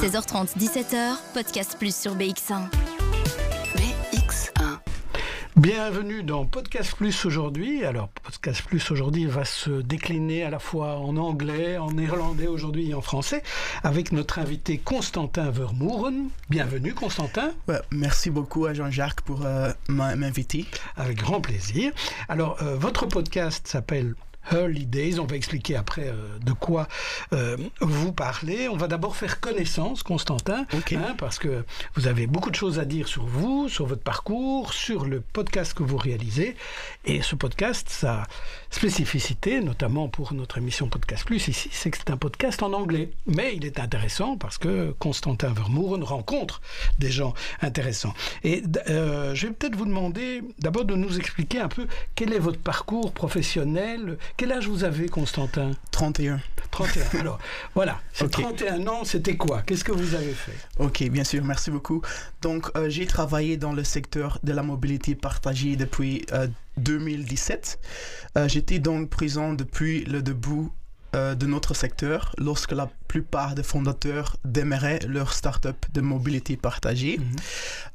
16h30, 0.00 0.56
17h, 0.56 1.16
Podcast 1.34 1.74
Plus 1.76 1.92
sur 1.92 2.14
BX1. 2.14 2.68
BX1. 3.74 4.78
Bienvenue 5.56 6.22
dans 6.22 6.46
Podcast 6.46 6.94
Plus 6.94 7.24
aujourd'hui. 7.24 7.84
Alors, 7.84 8.08
Podcast 8.22 8.62
Plus 8.62 8.92
aujourd'hui 8.92 9.26
va 9.26 9.44
se 9.44 9.70
décliner 9.70 10.44
à 10.44 10.50
la 10.50 10.60
fois 10.60 10.98
en 10.98 11.16
anglais, 11.16 11.78
en 11.78 11.90
néerlandais 11.90 12.46
aujourd'hui 12.46 12.90
et 12.90 12.94
en 12.94 13.00
français 13.00 13.42
avec 13.82 14.12
notre 14.12 14.38
invité 14.38 14.78
Constantin 14.78 15.50
Vermooren. 15.50 16.28
Bienvenue 16.48 16.94
Constantin. 16.94 17.50
Ouais, 17.66 17.80
merci 17.90 18.30
beaucoup 18.30 18.66
à 18.66 18.74
Jean-Jacques 18.74 19.22
pour 19.22 19.44
euh, 19.44 19.72
m'inviter. 19.88 20.66
Avec 20.94 21.18
grand 21.18 21.40
plaisir. 21.40 21.90
Alors, 22.28 22.56
euh, 22.62 22.76
votre 22.76 23.06
podcast 23.06 23.66
s'appelle 23.66 24.14
Early 24.52 24.86
Days. 24.86 25.18
On 25.18 25.26
va 25.26 25.36
expliquer 25.36 25.76
après 25.76 26.08
euh, 26.08 26.38
de 26.44 26.52
quoi 26.52 26.88
euh, 27.32 27.56
vous 27.80 28.12
parlez. 28.12 28.68
On 28.68 28.76
va 28.76 28.88
d'abord 28.88 29.16
faire 29.16 29.40
connaissance, 29.40 30.02
Constantin, 30.02 30.66
hein, 30.72 31.14
parce 31.18 31.38
que 31.38 31.64
vous 31.94 32.06
avez 32.06 32.26
beaucoup 32.26 32.50
de 32.50 32.54
choses 32.54 32.78
à 32.78 32.84
dire 32.84 33.08
sur 33.08 33.26
vous, 33.26 33.68
sur 33.68 33.86
votre 33.86 34.02
parcours, 34.02 34.72
sur 34.72 35.04
le 35.04 35.20
podcast 35.20 35.74
que 35.74 35.82
vous 35.82 35.96
réalisez. 35.96 36.56
Et 37.04 37.22
ce 37.22 37.34
podcast, 37.34 37.88
sa 37.88 38.24
spécificité, 38.70 39.60
notamment 39.60 40.08
pour 40.08 40.32
notre 40.34 40.58
émission 40.58 40.88
Podcast 40.88 41.24
Plus 41.24 41.48
ici, 41.48 41.68
c'est 41.72 41.90
que 41.90 41.98
c'est 41.98 42.10
un 42.10 42.16
podcast 42.16 42.62
en 42.62 42.72
anglais. 42.72 43.10
Mais 43.26 43.54
il 43.56 43.64
est 43.64 43.80
intéressant 43.80 44.36
parce 44.36 44.58
que 44.58 44.94
Constantin 44.98 45.52
Vermooren 45.52 46.02
rencontre 46.02 46.60
des 46.98 47.10
gens 47.10 47.34
intéressants. 47.62 48.14
Et 48.44 48.62
euh, 48.88 49.34
je 49.34 49.46
vais 49.46 49.52
peut-être 49.52 49.76
vous 49.76 49.86
demander 49.86 50.42
d'abord 50.58 50.84
de 50.84 50.94
nous 50.94 51.18
expliquer 51.18 51.60
un 51.60 51.68
peu 51.68 51.86
quel 52.14 52.32
est 52.32 52.38
votre 52.38 52.58
parcours 52.58 53.12
professionnel. 53.12 54.18
Quel 54.38 54.52
âge 54.52 54.68
vous 54.68 54.84
avez, 54.84 55.08
Constantin? 55.08 55.72
31. 55.90 56.40
31. 56.70 57.20
Alors, 57.20 57.38
voilà, 57.74 57.98
ces 58.12 58.24
Ok. 58.26 58.30
31 58.40 58.86
ans, 58.86 59.04
c'était 59.04 59.36
quoi? 59.36 59.62
Qu'est-ce 59.62 59.82
que 59.82 59.90
vous 59.90 60.14
avez 60.14 60.32
fait? 60.32 60.52
Ok, 60.78 61.02
bien 61.10 61.24
sûr, 61.24 61.44
merci 61.44 61.72
beaucoup. 61.72 62.02
Donc, 62.40 62.70
euh, 62.76 62.88
j'ai 62.88 63.04
travaillé 63.06 63.56
dans 63.56 63.72
le 63.72 63.82
secteur 63.82 64.38
de 64.44 64.52
la 64.52 64.62
mobilité 64.62 65.16
partagée 65.16 65.74
depuis 65.74 66.24
euh, 66.32 66.46
2017. 66.76 67.80
Euh, 68.38 68.46
J'étais 68.48 68.78
donc 68.78 69.10
présent 69.10 69.54
depuis 69.54 70.04
le 70.04 70.22
début 70.22 70.68
euh, 71.16 71.34
de 71.34 71.46
notre 71.46 71.74
secteur 71.74 72.32
lorsque 72.38 72.70
la 72.70 72.88
plupart 73.08 73.56
des 73.56 73.64
fondateurs 73.64 74.36
démarraient 74.44 75.00
leur 75.08 75.32
start-up 75.32 75.84
de 75.92 76.00
mobilité 76.00 76.56
partagée. 76.56 77.18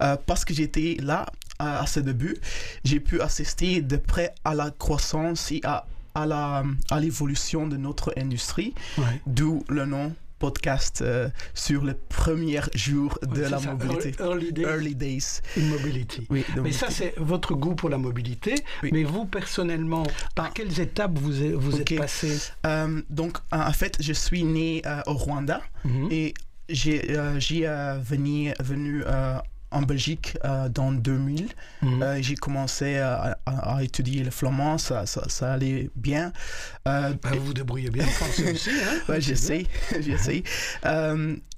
Euh, 0.02 0.18
parce 0.26 0.44
que 0.44 0.54
j'étais 0.54 0.98
là 1.02 1.26
à, 1.58 1.80
à 1.84 1.88
ce 1.88 2.02
début, 2.02 2.36
j'ai 2.84 3.00
pu 3.00 3.22
assister 3.22 3.82
de 3.82 3.96
près 3.96 4.36
à 4.44 4.56
la 4.56 4.72
croissance 4.72 5.50
et 5.54 5.62
à, 5.64 5.86
à 6.16 6.26
la- 6.26 6.64
à 6.92 7.00
l'évolution 7.00 7.68
de 7.68 7.78
notre 7.78 8.14
industrie, 8.18 8.74
Ouais. 8.98 9.22
d'où 9.28 9.64
le 9.70 9.86
nom 9.86 10.14
podcast 10.40 11.02
euh, 11.02 11.30
sur 11.54 11.86
les 11.86 11.94
premiers 11.94 12.60
jours 12.76 13.18
de 13.22 13.44
la 13.44 13.60
ça, 13.60 13.72
mobilité. 13.72 14.14
Early 14.20 14.52
Days 14.52 14.64
Early 14.66 14.96
days. 14.96 15.40
in 15.58 15.62
Mobility. 15.70 16.28
Oui, 16.30 16.44
Mais 16.62 16.74
ça, 16.74 16.88
c'est 16.90 17.14
votre 17.18 17.54
goût 17.54 17.76
pour 17.76 17.90
la 17.90 17.98
mobilité. 17.98 18.56
Oui. 18.84 18.90
Mais 18.92 19.04
vous, 19.06 19.24
personnellement, 19.26 20.04
par 20.36 20.48
Ah. 20.48 20.52
quelles 20.54 20.78
étapes 20.82 21.18
vous 21.18 21.42
êtes, 21.42 21.54
vous 21.54 21.80
êtes 21.80 21.96
passé? 21.98 22.38
Euh, 22.66 23.02
donc, 23.10 23.38
en 23.54 23.72
fait, 23.72 23.96
je 24.02 24.12
suis 24.12 24.44
né 24.44 24.82
euh, 24.86 25.00
au 25.08 25.14
Rwanda 25.14 25.62
Mhm. 25.86 26.08
et 26.12 26.34
j'ai 26.68 27.00
venu, 28.02 28.52
venu 28.60 29.04
en 29.74 29.82
Belgique 29.82 30.38
euh, 30.46 30.70
dans 30.70 30.92
2000. 30.92 31.48
Mhm. 31.82 32.04
Euh, 32.04 32.18
j'ai 32.22 32.36
commencé 32.36 32.98
à, 32.98 33.38
à- 33.46 33.76
à 33.78 33.84
étudier 33.84 34.24
le 34.24 34.32
flamand, 34.32 34.78
ça, 34.78 35.06
ça, 35.06 35.28
ça 35.30 35.54
allait 35.54 35.90
bien. 35.96 36.32
Euh, 36.88 37.14
Bah, 37.22 37.30
vous 37.34 37.46
vous 37.48 37.54
débrouillez 37.54 37.90
bien 37.90 38.06
en 38.06 38.10
français 38.10 38.52
aussi. 38.54 38.70
Hein 38.70 38.98
Ouais, 39.10 39.16
C'est 39.16 39.22
j'essaie, 39.22 39.66
j'essaie. 40.00 40.44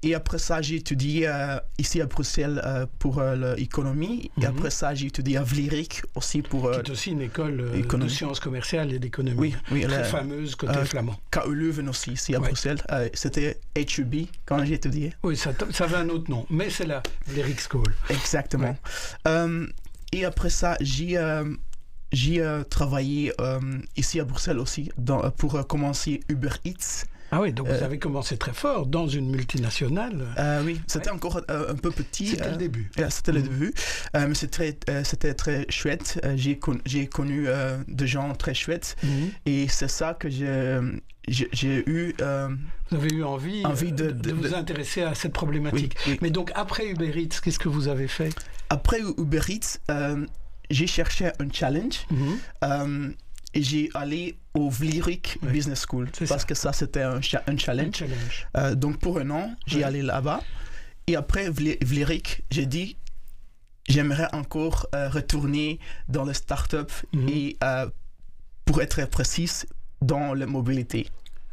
Et 0.04 0.14
après 0.14 0.38
ça, 0.38 0.62
j'ai 0.62 0.76
étudié 0.76 1.28
euh, 1.28 1.58
ici 1.80 2.00
à 2.00 2.06
Bruxelles 2.06 2.62
euh, 2.64 2.86
pour 3.00 3.20
euh, 3.20 3.56
l'économie. 3.56 4.30
Et 4.38 4.42
Mhm. 4.42 4.46
après 4.58 4.70
ça, 4.70 4.94
j'ai 4.94 5.08
étudié 5.08 5.38
à 5.38 5.44
Vlerick 5.44 6.04
aussi 6.14 6.42
pour 6.44 6.70
Qui 6.72 6.78
est 6.78 6.90
aussi 6.92 7.12
une 7.12 7.22
école 7.22 7.72
de 7.72 8.08
sciences 8.08 8.40
commerciales 8.40 8.94
et 8.94 9.00
d'économie. 9.00 9.40
Oui, 9.40 9.56
oui, 9.72 9.82
Très 9.82 9.98
la- 9.98 10.04
fameuse 10.04 10.56
côté 10.56 10.86
flamand. 10.86 11.16
KU 11.32 11.56
Leuven 11.56 11.90
aussi, 11.90 12.12
ici 12.12 12.36
à 12.36 12.40
Ouais. 12.40 12.48
Bruxelles. 12.50 12.82
C'était 13.14 13.60
HUB 13.76 14.28
quand 14.46 14.64
j'ai 14.64 14.74
étudié. 14.76 15.14
Oui, 15.24 15.36
ça, 15.36 15.52
ça 15.72 15.86
avait 15.86 15.96
un 15.98 16.10
autre 16.10 16.30
nom, 16.30 16.46
mais 16.50 16.70
c'est 16.70 16.86
la 16.86 17.02
Lyric 17.34 17.60
School. 17.62 17.94
Exactement. 18.10 18.78
Ouais. 19.26 19.66
Et 20.12 20.24
après 20.26 20.50
ça, 20.50 20.78
j'ai 20.82 21.20
j'ai 22.12 22.62
travaillé 22.70 23.34
ici 23.98 24.20
à 24.20 24.24
Bruxelles 24.26 24.60
aussi 24.60 24.92
dans, 24.98 25.30
pour 25.32 25.66
commencer 25.68 26.20
Uber 26.30 26.50
Eats. 26.64 27.06
Ah 27.32 27.42
oui, 27.42 27.52
donc 27.54 27.68
vous 27.68 27.74
Euh, 27.74 27.86
avez 27.86 27.98
commencé 28.00 28.38
très 28.38 28.54
fort 28.54 28.86
dans 28.86 29.08
une 29.08 29.30
multinationale. 29.30 30.26
Euh, 30.38 30.62
oui, 30.64 30.80
c'était 30.88 31.10
Ouais. 31.10 31.16
encore 31.16 31.42
euh, 31.50 31.72
un 31.72 31.76
peu 31.76 31.92
petit. 31.92 32.28
C'était 32.28 32.52
le 32.52 32.58
début. 32.58 32.90
C'était 33.10 33.32
le 33.32 33.42
Mhm. 33.42 33.48
début, 33.48 33.74
mais 34.14 34.34
c'était 34.36 35.34
très 35.34 35.66
chouette. 35.70 36.20
J'ai, 36.36 36.58
con- 36.58 36.80
j'ai 36.86 37.08
connu 37.08 37.48
des 37.88 38.08
gens 38.08 38.34
très 38.36 38.54
chouettes 38.54 38.96
Mhm. 39.04 39.30
et 39.46 39.68
c'est 39.68 39.88
ça 39.90 40.14
que 40.14 40.30
j'ai, 40.30 40.80
eu. 41.88 42.14
Vous 42.92 42.98
avez 42.98 43.14
eu 43.14 43.24
envie, 43.24 43.66
Envie 43.66 43.92
de- 43.92 44.12
de, 44.12 44.12
de- 44.12 44.32
vous 44.34 44.54
intéresser 44.54 45.02
à 45.02 45.16
cette 45.16 45.34
problématique. 45.34 45.96
oui. 46.08 46.18
Mais 46.22 46.30
donc 46.30 46.52
après 46.56 46.88
Uber 46.88 47.12
Eats, 47.20 47.40
qu'est-ce 47.44 47.58
que 47.60 47.70
vous 47.70 47.88
avez 47.88 48.08
fait? 48.08 48.30
Après 48.70 49.00
Uber 49.18 49.42
Eats, 49.50 49.80
j'ai 50.70 50.88
cherché 50.88 51.32
un 51.40 51.50
challenge 51.52 52.06
et 52.12 52.66
j'ai 53.62 53.90
allé 53.94 54.38
au 54.54 54.70
Vlerick 54.70 55.38
Oui. 55.44 55.50
Business 55.52 55.86
School 55.90 56.10
parce 56.28 56.42
ça. 56.42 56.48
que 56.48 56.56
ça 56.56 56.74
c'était 56.74 57.02
un, 57.02 57.22
cha- 57.22 57.44
un 57.48 57.54
Un 57.54 57.58
challenge. 57.58 58.04
Euh, 58.58 58.76
donc 58.76 59.00
pour 59.00 59.20
un 59.20 59.30
an, 59.30 59.54
j'ai 59.68 59.78
Oui. 59.78 59.84
allé 59.84 60.02
là-bas 60.02 60.42
et 61.08 61.16
après 61.16 61.50
Vlerick, 61.50 62.44
j'ai 62.52 62.66
dit 62.66 62.98
j'aimerais 63.88 64.28
encore 64.34 64.88
euh, 64.96 65.10
retourner 65.10 65.80
dans 66.10 66.24
le 66.26 66.34
start-up 66.34 66.92
Mhm. 67.14 67.30
et 67.30 67.58
euh, 67.64 67.88
pour 68.66 68.82
être 68.82 69.06
précise 69.10 69.66
dans 70.02 70.34
la 70.34 70.46
mobilité. 70.48 71.08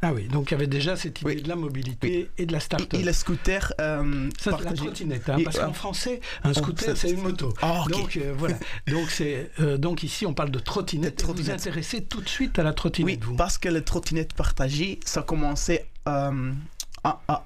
Ah 0.05 0.11
oui, 0.13 0.27
donc 0.27 0.51
il 0.51 0.53
y 0.53 0.55
avait 0.55 0.67
déjà 0.67 0.97
cette 0.97 1.21
idée 1.21 1.35
Oui. 1.35 1.41
de 1.41 1.47
la 1.47 1.55
mobilité 1.55 2.29
et 2.37 2.45
de 2.45 2.51
la 2.51 2.57
Et, 2.57 2.61
start-up. 2.61 2.93
et 2.93 3.03
le 3.03 3.13
scooter 3.13 3.73
euh, 3.79 4.29
Ça, 4.37 4.51
c'est 4.57 4.65
la 4.65 4.73
trottinette, 4.73 5.29
hein, 5.29 5.37
Et, 5.37 5.43
parce 5.43 5.57
qu'en 5.59 5.71
français, 5.71 6.19
un 6.43 6.53
scooter, 6.53 6.97
c'est- 6.97 7.09
une 7.11 7.21
moto. 7.21 7.53
Ah. 7.61 7.85
Donc 7.89 8.17
euh, 8.17 8.33
voilà. 8.37 8.57
Donc 8.87 9.09
c'est 9.09 9.49
euh, 9.61 9.77
donc 9.77 10.03
ici 10.03 10.25
on 10.25 10.33
parle 10.33 10.51
de 10.51 10.59
trottinette. 10.59 11.21
Et 11.21 11.25
Vous 11.25 11.33
vous 11.33 11.49
intéressez 11.49 12.03
tout 12.03 12.19
de 12.21 12.27
suite 12.27 12.59
à 12.59 12.63
la 12.63 12.71
Oui, 12.71 12.75
trottinette, 12.75 13.23
vous. 13.23 13.35
parce 13.37 13.57
que 13.57 13.69
le 13.69 13.81
trottinette 13.83 14.33
partagé, 14.33 14.99
ça 15.05 15.21
commençait 15.21 15.85
euh, 16.09 16.51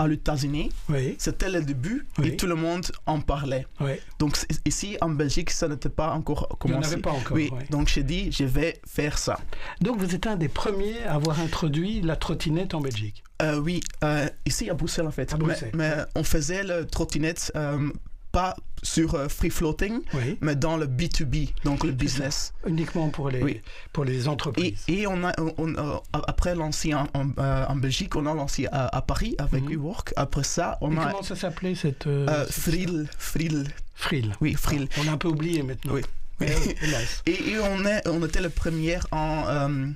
l'États-Unis. 0.08 0.70
Oui, 0.90 1.16
C'était 1.18 1.50
le 1.50 1.62
début 1.62 2.06
Oui. 2.20 2.30
et 2.30 2.36
tout 2.38 2.48
le 2.48 2.56
monde 2.56 2.86
en 3.06 3.20
parlait. 3.22 3.66
oui. 3.82 3.92
Donc 4.20 4.38
ici 4.66 4.98
en 5.02 5.10
Belgique, 5.10 5.50
ça 5.52 5.68
n'était 5.68 5.90
pas 5.90 6.12
encore 6.12 6.48
en 6.52 6.56
commencé. 6.56 6.94
avait 6.94 7.02
pas 7.02 7.12
encore. 7.12 7.38
Donc 7.70 7.88
j'ai 7.88 8.04
dit, 8.04 8.32
je 8.32 8.44
vais 8.46 8.80
faire 8.88 9.18
ça. 9.18 9.40
Donc 9.82 9.98
vous 10.00 10.14
êtes 10.16 10.26
un 10.28 10.36
des 10.36 10.48
premiers 10.50 11.04
à 11.04 11.16
avoir 11.16 11.40
introduit 11.40 12.02
la 12.02 12.16
trottinette 12.16 12.74
en 12.74 12.82
Belgique. 12.82 13.24
Euh, 13.42 13.60
oui, 13.60 13.82
euh, 14.04 14.28
ici 14.46 14.70
à 14.70 14.74
Bruxelles 14.74 15.06
en 15.08 15.12
fait. 15.12 15.32
À 15.34 15.38
Mais- 15.38 15.44
Bruxelles, 15.44 15.72
Mais, 15.76 15.94
on 16.16 16.24
faisait 16.24 16.64
le 16.64 16.86
trottinette 16.86 17.52
euh, 17.56 17.90
pas 18.38 18.56
sur 18.84 19.16
euh, 19.16 19.28
free 19.30 19.50
floating, 19.50 20.02
Oui. 20.14 20.38
mais 20.42 20.56
dans 20.56 20.78
le 20.78 20.86
B2B, 20.86 21.50
donc 21.64 21.84
le 21.84 21.92
business. 21.92 22.54
Uniquement 22.68 23.10
pour 23.10 23.32
les, 23.32 23.42
Oui. 23.42 23.62
pour 23.94 24.06
les 24.06 24.26
Et, 24.26 24.28
entreprises. 24.28 24.84
et 24.88 25.08
on 25.08 25.24
a, 25.24 25.34
on, 25.58 25.76
a- 25.76 26.04
après 26.14 26.54
lancé 26.54 26.94
en, 26.94 27.08
en, 27.16 27.30
euh, 27.40 27.66
en 27.68 27.76
Belgique, 27.76 28.16
on 28.16 28.28
a 28.28 28.36
lancé 28.36 28.68
à, 28.72 28.96
à 28.96 29.02
Paris 29.02 29.34
avec 29.40 29.64
Mhm. 29.64 29.70
WeWork. 29.72 30.14
Après 30.16 30.44
ça, 30.44 30.78
on 30.82 30.92
Et 30.96 31.00
a 31.00 31.06
comment 31.08 31.24
ça 31.24 31.36
s'appelait 31.36 31.74
cette. 31.74 32.06
euh, 32.06 32.28
euh, 32.30 32.46
Frill, 32.48 33.08
Frill, 33.18 33.64
Frill. 33.96 34.34
oui, 34.40 34.54
Frill. 34.54 34.88
On 35.00 35.08
a 35.08 35.12
un 35.14 35.18
peu 35.18 35.30
oublié 35.30 35.64
maintenant. 35.64 35.94
Oui. 35.96 36.02
Mais, 36.40 36.52
euh. 36.52 37.04
Et, 37.26 37.50
et 37.54 37.60
on, 37.60 37.84
est, 37.86 38.08
on 38.08 38.24
était 38.24 38.42
le 38.42 38.52
premier 38.52 39.00
en 39.12 39.46
euh, 39.48 39.88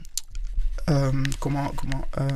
euh, 0.89 1.11
comment 1.39 1.71
comment 1.75 2.03
euh, 2.19 2.27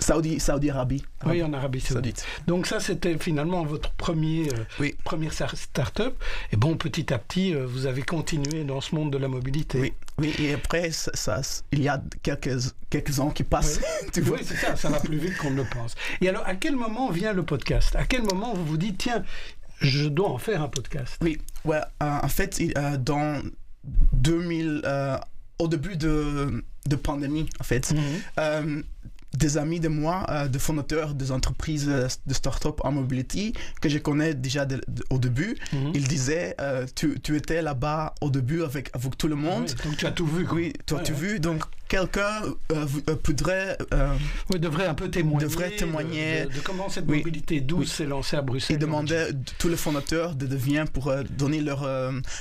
Saudi 0.00 0.40
Saudi 0.40 0.70
Arabie. 0.70 1.04
Oui, 1.26 1.42
en 1.42 1.52
Arabie 1.52 1.80
Saoudite. 1.80 2.24
Donc 2.46 2.66
ça, 2.66 2.80
c'était 2.80 3.16
finalement 3.18 3.64
votre 3.64 3.90
premier, 3.92 4.48
euh, 4.52 4.64
Oui. 4.80 4.94
première 5.04 5.32
start-up. 5.32 6.14
Et 6.52 6.56
bon, 6.56 6.76
petit 6.76 7.12
à 7.12 7.18
petit, 7.18 7.54
euh, 7.54 7.66
vous 7.66 7.86
avez 7.86 8.02
continué 8.02 8.64
dans 8.64 8.80
ce 8.80 8.94
monde 8.94 9.12
de 9.12 9.18
la 9.18 9.28
mobilité. 9.28 9.78
Oui, 9.80 9.92
oui, 10.18 10.34
et 10.38 10.54
après, 10.54 10.90
ça, 10.90 11.10
ça- 11.14 11.40
il 11.72 11.82
y 11.82 11.88
a 11.88 12.02
quelques, 12.22 12.72
quelques 12.88 13.20
ans 13.20 13.30
qui 13.30 13.44
passent. 13.44 13.80
tu 14.12 14.20
vois. 14.22 14.38
Oui, 14.38 14.42
c'est 14.44 14.56
ça, 14.56 14.74
ça 14.76 14.88
va 14.88 14.98
plus 15.00 15.18
vite 15.18 15.36
qu'on 15.36 15.50
ne 15.50 15.56
le 15.56 15.64
pense. 15.70 15.94
Et 16.20 16.28
alors, 16.28 16.46
à 16.46 16.54
quel 16.56 16.76
moment 16.76 17.10
vient 17.10 17.32
le 17.32 17.42
podcast? 17.44 17.94
À 17.96 18.04
quel 18.06 18.22
moment 18.22 18.54
vous 18.54 18.64
vous 18.64 18.76
dites, 18.78 18.98
tiens, 18.98 19.22
je 19.80 20.08
dois 20.08 20.30
en 20.30 20.38
faire 20.38 20.62
un 20.62 20.68
podcast? 20.68 21.16
Oui, 21.22 21.38
ouais, 21.64 21.78
euh, 22.02 22.18
en 22.22 22.28
fait, 22.28 22.58
euh, 22.76 22.96
dans 22.96 23.40
2000, 24.12 24.82
euh, 24.84 25.16
au 25.58 25.68
début 25.68 25.96
de, 25.96 26.64
de 26.86 26.96
pandémie, 26.96 27.48
en 27.60 27.64
fait, 27.64 27.92
Mhm. 27.92 28.00
euh, 28.38 28.82
des 29.36 29.56
amis 29.58 29.78
de 29.80 29.88
moi, 29.88 30.26
euh, 30.28 30.48
de 30.48 30.58
fondateurs 30.58 31.14
des 31.14 31.30
entreprises 31.32 31.88
euh, 31.88 32.08
de 32.26 32.34
start-up 32.34 32.80
en 32.84 32.92
mobility, 32.92 33.52
que 33.80 33.88
je 33.88 33.98
connais 33.98 34.34
déjà 34.34 34.64
de- 34.66 34.80
de- 34.88 35.04
au 35.10 35.18
début, 35.18 35.56
Mhm. 35.72 35.92
ils 35.94 36.08
disaient, 36.08 36.54
euh, 36.60 36.86
tu, 36.94 37.18
tu 37.20 37.36
étais 37.36 37.62
là-bas 37.62 38.14
au 38.20 38.30
début 38.30 38.62
avec, 38.62 38.90
avec 38.94 39.16
tout 39.16 39.28
le 39.28 39.36
monde. 39.36 39.66
Oui, 39.68 39.84
donc 39.84 39.96
tu 39.98 40.06
as 40.06 40.12
tout 40.12 40.26
vu. 40.26 40.44
quoi. 40.44 40.56
Oui, 40.56 40.72
Ouais, 40.90 41.02
tu 41.04 41.12
ouais. 41.12 41.18
vu, 41.18 41.40
donc 41.40 41.62
quelqu'un 41.90 42.42
euh, 42.72 42.86
euh, 43.08 43.16
voudrait 43.26 43.76
euh, 43.92 44.14
Oui, 44.50 44.58
devrait 44.60 44.86
un 44.86 44.94
peu 44.94 45.10
témoigner. 45.10 45.44
Devrait 45.46 45.70
témoigner. 45.76 46.46
De, 46.46 46.60
comment 46.64 46.88
cette 46.88 47.04
Oui. 47.08 47.18
mobilité 47.18 47.60
douce 47.60 47.92
s'est 47.92 48.06
lancée 48.06 48.36
à 48.36 48.42
Bruxelles. 48.42 48.76
il 48.76 48.78
demandait 48.78 49.32
tous 49.58 49.68
les 49.68 49.76
fondateurs 49.76 50.34
de 50.36 50.46
devenir 50.46 50.86
pour 50.86 51.08
euh, 51.08 51.22
donner 51.36 51.60
leur, 51.60 51.84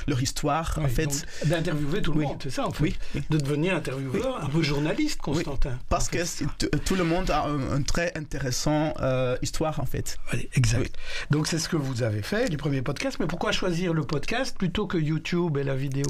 leur 0.08 0.22
histoire, 0.22 0.76
Oui, 0.78 0.86
en 0.86 0.88
fait. 0.88 1.26
D'interviewer 1.46 2.02
tout 2.02 2.14
le 2.14 2.20
Oui. 2.20 2.26
monde, 2.26 2.40
c'est 2.42 2.52
ça 2.52 2.68
en 2.68 2.72
fait. 2.72 2.84
Oui, 2.84 2.96
oui. 3.16 3.24
De 3.30 3.38
devenir 3.38 3.76
intervieweur, 3.76 4.42
un 4.44 4.48
peu 4.48 4.62
journaliste, 4.62 5.20
Constantin. 5.20 5.78
Parce 5.90 6.08
En 6.08 6.12
que 6.12 6.24
fait. 6.24 6.46
tout 6.86 6.96
le 6.96 7.04
monde 7.04 7.32
a 7.32 7.46
un, 7.46 7.72
un 7.78 7.82
très 7.82 8.14
intéressant 8.16 8.94
euh, 9.02 9.36
histoire, 9.42 9.80
en 9.80 9.86
fait. 9.86 10.18
Allez, 10.32 10.48
exact. 10.56 10.82
Oui. 10.82 10.92
Donc 11.32 11.48
c'est 11.48 11.58
ce 11.60 11.68
que 11.68 11.76
vous 11.76 12.04
avez 12.04 12.22
fait, 12.22 12.48
les 12.50 12.58
premiers 12.58 12.84
podcasts. 12.84 13.20
Mais 13.20 13.26
pourquoi 13.28 13.52
choisir 13.52 13.94
le 13.94 14.04
podcast 14.04 14.56
plutôt 14.58 14.86
que 14.86 14.98
YouTube 15.00 15.58
et 15.58 15.64
la 15.64 15.76
vidéo? 15.76 16.06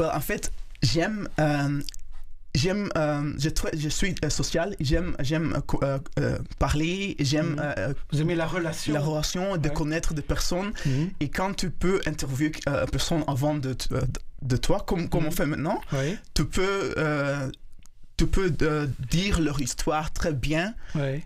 Well, 0.00 0.10
en 0.12 0.20
fait, 0.20 0.52
j'aime. 0.82 1.28
J'aime, 2.54 2.88
euh, 2.96 3.32
je, 3.36 3.88
suis 3.88 4.14
euh, 4.24 4.30
social, 4.30 4.76
j'aime, 4.78 5.16
j'aime 5.18 5.60
euh, 5.82 5.98
euh, 6.20 6.38
parler, 6.60 7.16
j'aime 7.18 7.56
Mhm. 7.56 7.94
Vous 8.12 8.20
aimez 8.20 8.36
la 8.36 8.46
relation 8.46 8.94
la 8.94 9.00
relation, 9.00 9.56
de 9.56 9.68
Ouais. 9.68 9.74
connaître 9.74 10.14
des 10.14 10.22
personnes. 10.22 10.72
Mhm. 10.86 11.10
Et 11.18 11.28
quand 11.30 11.52
tu 11.54 11.70
peux 11.70 12.00
interviewer 12.06 12.52
une 12.66 12.86
personne 12.92 13.24
avant 13.26 13.54
de, 13.54 13.74
de- 14.42 14.56
toi, 14.56 14.84
comme, 14.86 15.08
comme 15.08 15.22
Mhm. 15.22 15.28
on 15.28 15.32
fait 15.32 15.46
maintenant, 15.46 15.80
Oui, 15.92 16.16
tu 16.34 16.44
peux, 16.44 16.94
tu 18.16 18.26
peux 18.28 18.50
dire 19.10 19.40
leur 19.40 19.60
histoire 19.60 20.12
très 20.12 20.32
bien, 20.32 20.74
oui, 20.94 21.22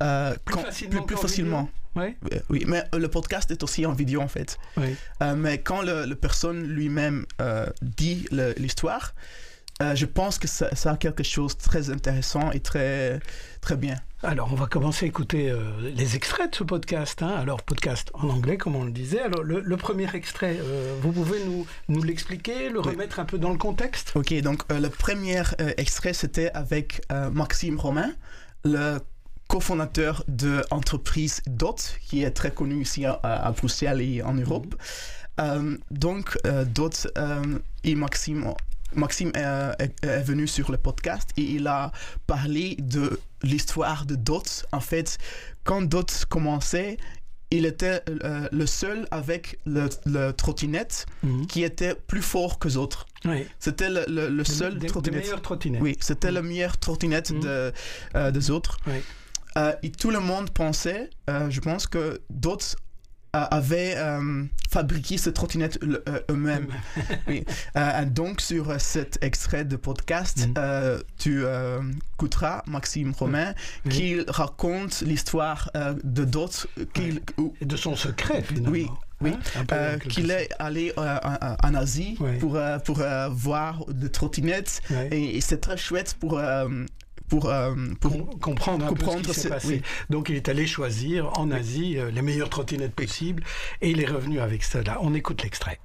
Plus 0.47 0.55
quand- 0.55 0.63
facilement 0.63 0.97
plus, 1.03 1.07
plus 1.07 1.17
qu'en 1.17 1.23
facilement. 1.23 1.71
oui, 1.97 2.17
Oui, 2.49 2.65
mais 2.67 2.85
le 2.97 3.09
podcast 3.09 3.51
est 3.51 3.63
aussi 3.63 3.85
en 3.85 3.93
vidéo 3.93 4.23
en 4.23 4.29
fait. 4.29 4.59
oui. 4.79 4.97
Euh, 5.23 5.35
mais 5.37 5.59
quand 5.61 5.83
le, 5.83 6.07
le 6.07 6.15
personne 6.15 6.63
lui-même 6.63 7.27
euh, 7.43 7.67
dit 7.83 8.27
l'histoire, 8.57 9.15
euh, 9.83 9.95
je 9.95 10.07
pense 10.07 10.39
que 10.39 10.49
ça, 10.49 10.75
ça 10.75 10.93
a 10.93 10.97
quelque 10.97 11.23
chose 11.23 11.57
de 11.57 11.63
très 11.63 11.91
intéressant 11.91 12.51
et 12.53 12.61
très, 12.61 13.21
très 13.61 13.77
bien. 13.77 13.97
Alors, 14.25 14.51
on 14.53 14.57
va 14.57 14.67
commencer 14.67 15.07
à 15.07 15.09
écouter 15.09 15.49
euh, 15.49 15.71
les 15.95 16.17
extraits 16.17 16.51
de 16.51 16.57
ce 16.57 16.65
podcast. 16.65 17.23
hein. 17.23 17.29
Alors, 17.39 17.63
podcast 17.63 18.11
en 18.15 18.29
anglais, 18.29 18.57
comme 18.57 18.75
on 18.75 18.83
le 18.85 18.91
disait. 18.91 19.21
Alors, 19.21 19.45
le, 19.45 19.61
le 19.61 19.77
premier 19.77 20.13
extrait, 20.15 20.59
euh, 20.61 20.97
vous 21.01 21.13
pouvez 21.13 21.39
nous, 21.45 21.65
nous 21.89 22.03
l'expliquer, 22.03 22.69
le 22.69 22.81
Oui. 22.81 22.89
remettre 22.95 23.21
un 23.21 23.25
peu 23.25 23.39
dans 23.39 23.51
le 23.53 23.59
contexte? 23.59 24.13
Ok, 24.17 24.35
donc 24.41 24.63
le 24.73 24.89
premier 24.89 25.43
extrait, 25.77 26.13
c'était 26.15 26.51
avec 26.51 27.01
Maxime 27.33 27.79
Romain, 27.79 28.11
le 28.65 28.99
cofondateur 29.47 30.25
de 30.27 30.63
l'entreprise 30.73 31.41
DOT, 31.47 31.77
qui 32.03 32.25
est 32.25 32.33
très 32.33 32.51
connue 32.51 32.83
ici 32.83 33.07
à, 33.07 33.13
à 33.23 33.53
Bruxelles 33.53 34.01
et 34.01 34.21
en 34.23 34.35
Europe. 34.35 34.75
Euh, 35.41 35.77
donc, 35.93 36.37
DOT 36.75 37.07
et 37.85 37.95
Maxime, 37.95 38.53
Maxime 38.95 39.33
euh, 39.37 39.73
est, 39.79 40.05
est 40.05 40.23
venu 40.23 40.47
sur 40.47 40.71
le 40.73 40.79
podcast 40.79 41.31
et 41.37 41.43
il 41.43 41.67
a 41.67 41.93
parlé 42.27 42.77
de 42.79 43.21
l'histoire 43.43 44.07
de 44.07 44.15
DOT. 44.15 44.43
En 44.73 44.81
fait, 44.81 45.19
quand 45.65 45.83
DOT 45.83 46.07
commençait, 46.29 46.97
il 47.51 47.65
était 47.65 48.03
euh, 48.25 48.47
le 48.53 48.67
seul 48.67 49.07
avec 49.11 49.59
le, 49.65 49.89
le 50.05 50.33
trottinette 50.33 51.07
Mhm. 51.23 51.47
qui 51.47 51.63
était 51.63 51.95
plus 51.95 52.23
fort 52.23 52.59
que 52.59 52.69
les 52.69 52.77
autres. 52.77 53.07
Oui. 53.25 53.47
C'était 53.59 53.89
le, 53.91 54.05
le- 54.09 54.29
le 54.29 54.45
seul 54.45 54.79
trottinette. 54.79 55.81
Oui, 55.83 55.97
c'était 56.01 56.31
le 56.33 56.43
meilleur 56.43 56.77
trottinette 56.79 57.31
Mhm. 57.31 57.41
de, 57.41 57.73
euh, 58.17 58.31
des 58.31 58.51
autres. 58.51 58.79
Oui. 58.87 59.01
Euh, 59.57 59.73
et 59.83 59.91
tout 59.91 60.11
le 60.11 60.21
monde 60.21 60.51
pensait, 60.51 61.09
je 61.27 61.61
pense 61.61 61.87
que 61.87 61.99
euh, 61.99 62.19
avaient 63.33 63.95
euh, 63.97 64.45
fabriqué 64.71 65.19
ces 65.19 65.33
trottinettes 65.33 65.79
euh, 65.83 66.21
eux-mêmes. 66.31 66.69
oui. 67.29 67.45
Euh, 67.77 68.05
donc, 68.05 68.41
sur 68.41 68.81
cet 68.81 69.19
extrait 69.23 69.65
de 69.65 69.77
podcast, 69.77 70.49
euh, 70.57 70.99
tu 71.19 71.45
écouteras 72.15 72.63
Maxime 72.67 73.13
Romain 73.13 73.55
Oui. 73.87 73.91
qui 73.91 74.21
raconte 74.29 75.01
l'histoire 75.03 75.71
de 76.05 76.25
d'autres 76.25 76.69
Et 76.97 77.65
de 77.65 77.77
son 77.77 77.97
secret, 77.97 78.43
finalement. 78.43 78.71
Oui, 78.71 78.89
oui. 79.21 79.33
Hein, 79.57 79.65
euh, 79.73 79.99
qu'il 79.99 80.31
est 80.31 80.49
allé 80.59 80.93
euh, 80.97 81.19
en, 81.23 81.57
en 81.69 81.75
Asie 81.75 82.17
pour, 82.39 82.55
euh, 82.57 82.79
pour 82.79 83.03
voir 83.31 83.85
des 83.89 84.11
trottinettes 84.11 84.81
et, 85.11 85.37
et 85.37 85.41
c'est 85.41 85.59
très 85.59 85.77
chouette 85.77 86.17
pour, 86.21 86.41
pour, 87.29 87.47
euh, 87.51 87.75
pour 88.01 88.11
Com- 88.13 88.39
comprendre 88.41 88.87
un 88.87 88.93
peu 88.93 89.05
ce 89.07 89.19
qui 89.19 89.35
s'est 89.35 89.49
passé. 89.49 89.69
oui. 89.69 89.83
Donc 90.11 90.29
il 90.29 90.37
est 90.37 90.49
allé 90.49 90.67
choisir 90.67 91.39
en 91.39 91.51
Asie 91.51 91.99
euh, 91.99 92.11
les 92.11 92.23
meilleures 92.23 92.51
trottinettes 92.51 92.95
possibles 92.95 93.43
et 93.81 93.91
il 93.91 94.01
est 94.01 94.07
revenu 94.07 94.41
avec 94.41 94.63
cela. 94.65 94.99
On 95.03 95.15
écoute 95.15 95.43
l'extrait. 95.43 95.79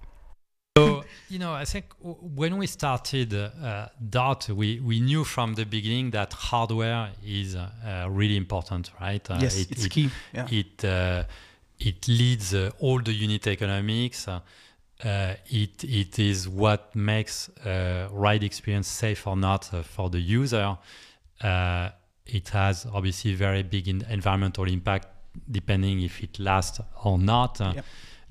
So, 0.76 1.04
you 1.30 1.38
know, 1.38 1.54
I 1.54 1.66
think 1.66 1.86
when 2.02 2.56
we 2.56 2.68
started 2.68 3.32
uh, 3.36 3.90
Dart, 4.02 4.50
we, 4.50 4.80
we 4.80 5.00
knew 5.00 5.24
from 5.24 5.54
the 5.54 5.66
beginning 5.66 6.10
that 6.12 6.34
hardware 6.34 7.12
is 7.24 7.56
uh, 7.56 8.08
really 8.10 8.36
important, 8.36 8.92
right? 9.00 9.22
Uh, 9.30 9.38
yes, 9.40 9.56
it, 9.60 9.72
it's 9.72 9.86
it, 9.86 9.92
key. 9.92 10.10
Yeah. 10.34 10.48
It, 10.50 10.84
uh, 10.84 11.26
it 11.80 12.08
leads 12.08 12.56
uh, 12.56 12.72
all 12.80 13.00
the 13.04 13.14
unit 13.14 13.46
economics. 13.46 14.28
Uh, 14.28 14.40
uh, 15.06 15.36
it, 15.48 15.84
it 15.84 16.18
is 16.18 16.50
what 16.50 16.96
makes 16.96 17.50
uh, 17.64 18.08
ride 18.12 18.42
experience 18.44 18.88
safe 18.88 19.28
or 19.28 19.38
not 19.38 19.72
uh, 19.74 19.84
for 19.84 20.10
the 20.10 20.20
user. 20.20 20.76
Uh, 21.44 21.90
it 22.26 22.50
has 22.50 22.86
obviously 22.94 23.34
very 23.36 23.64
big 23.64 23.88
in 23.88 24.02
environmental 24.10 24.64
impact 24.66 25.08
depending 25.52 26.02
if 26.02 26.22
it 26.24 26.40
lasts 26.40 26.80
or 27.04 27.18
not. 27.18 27.60
Yep. 27.60 27.86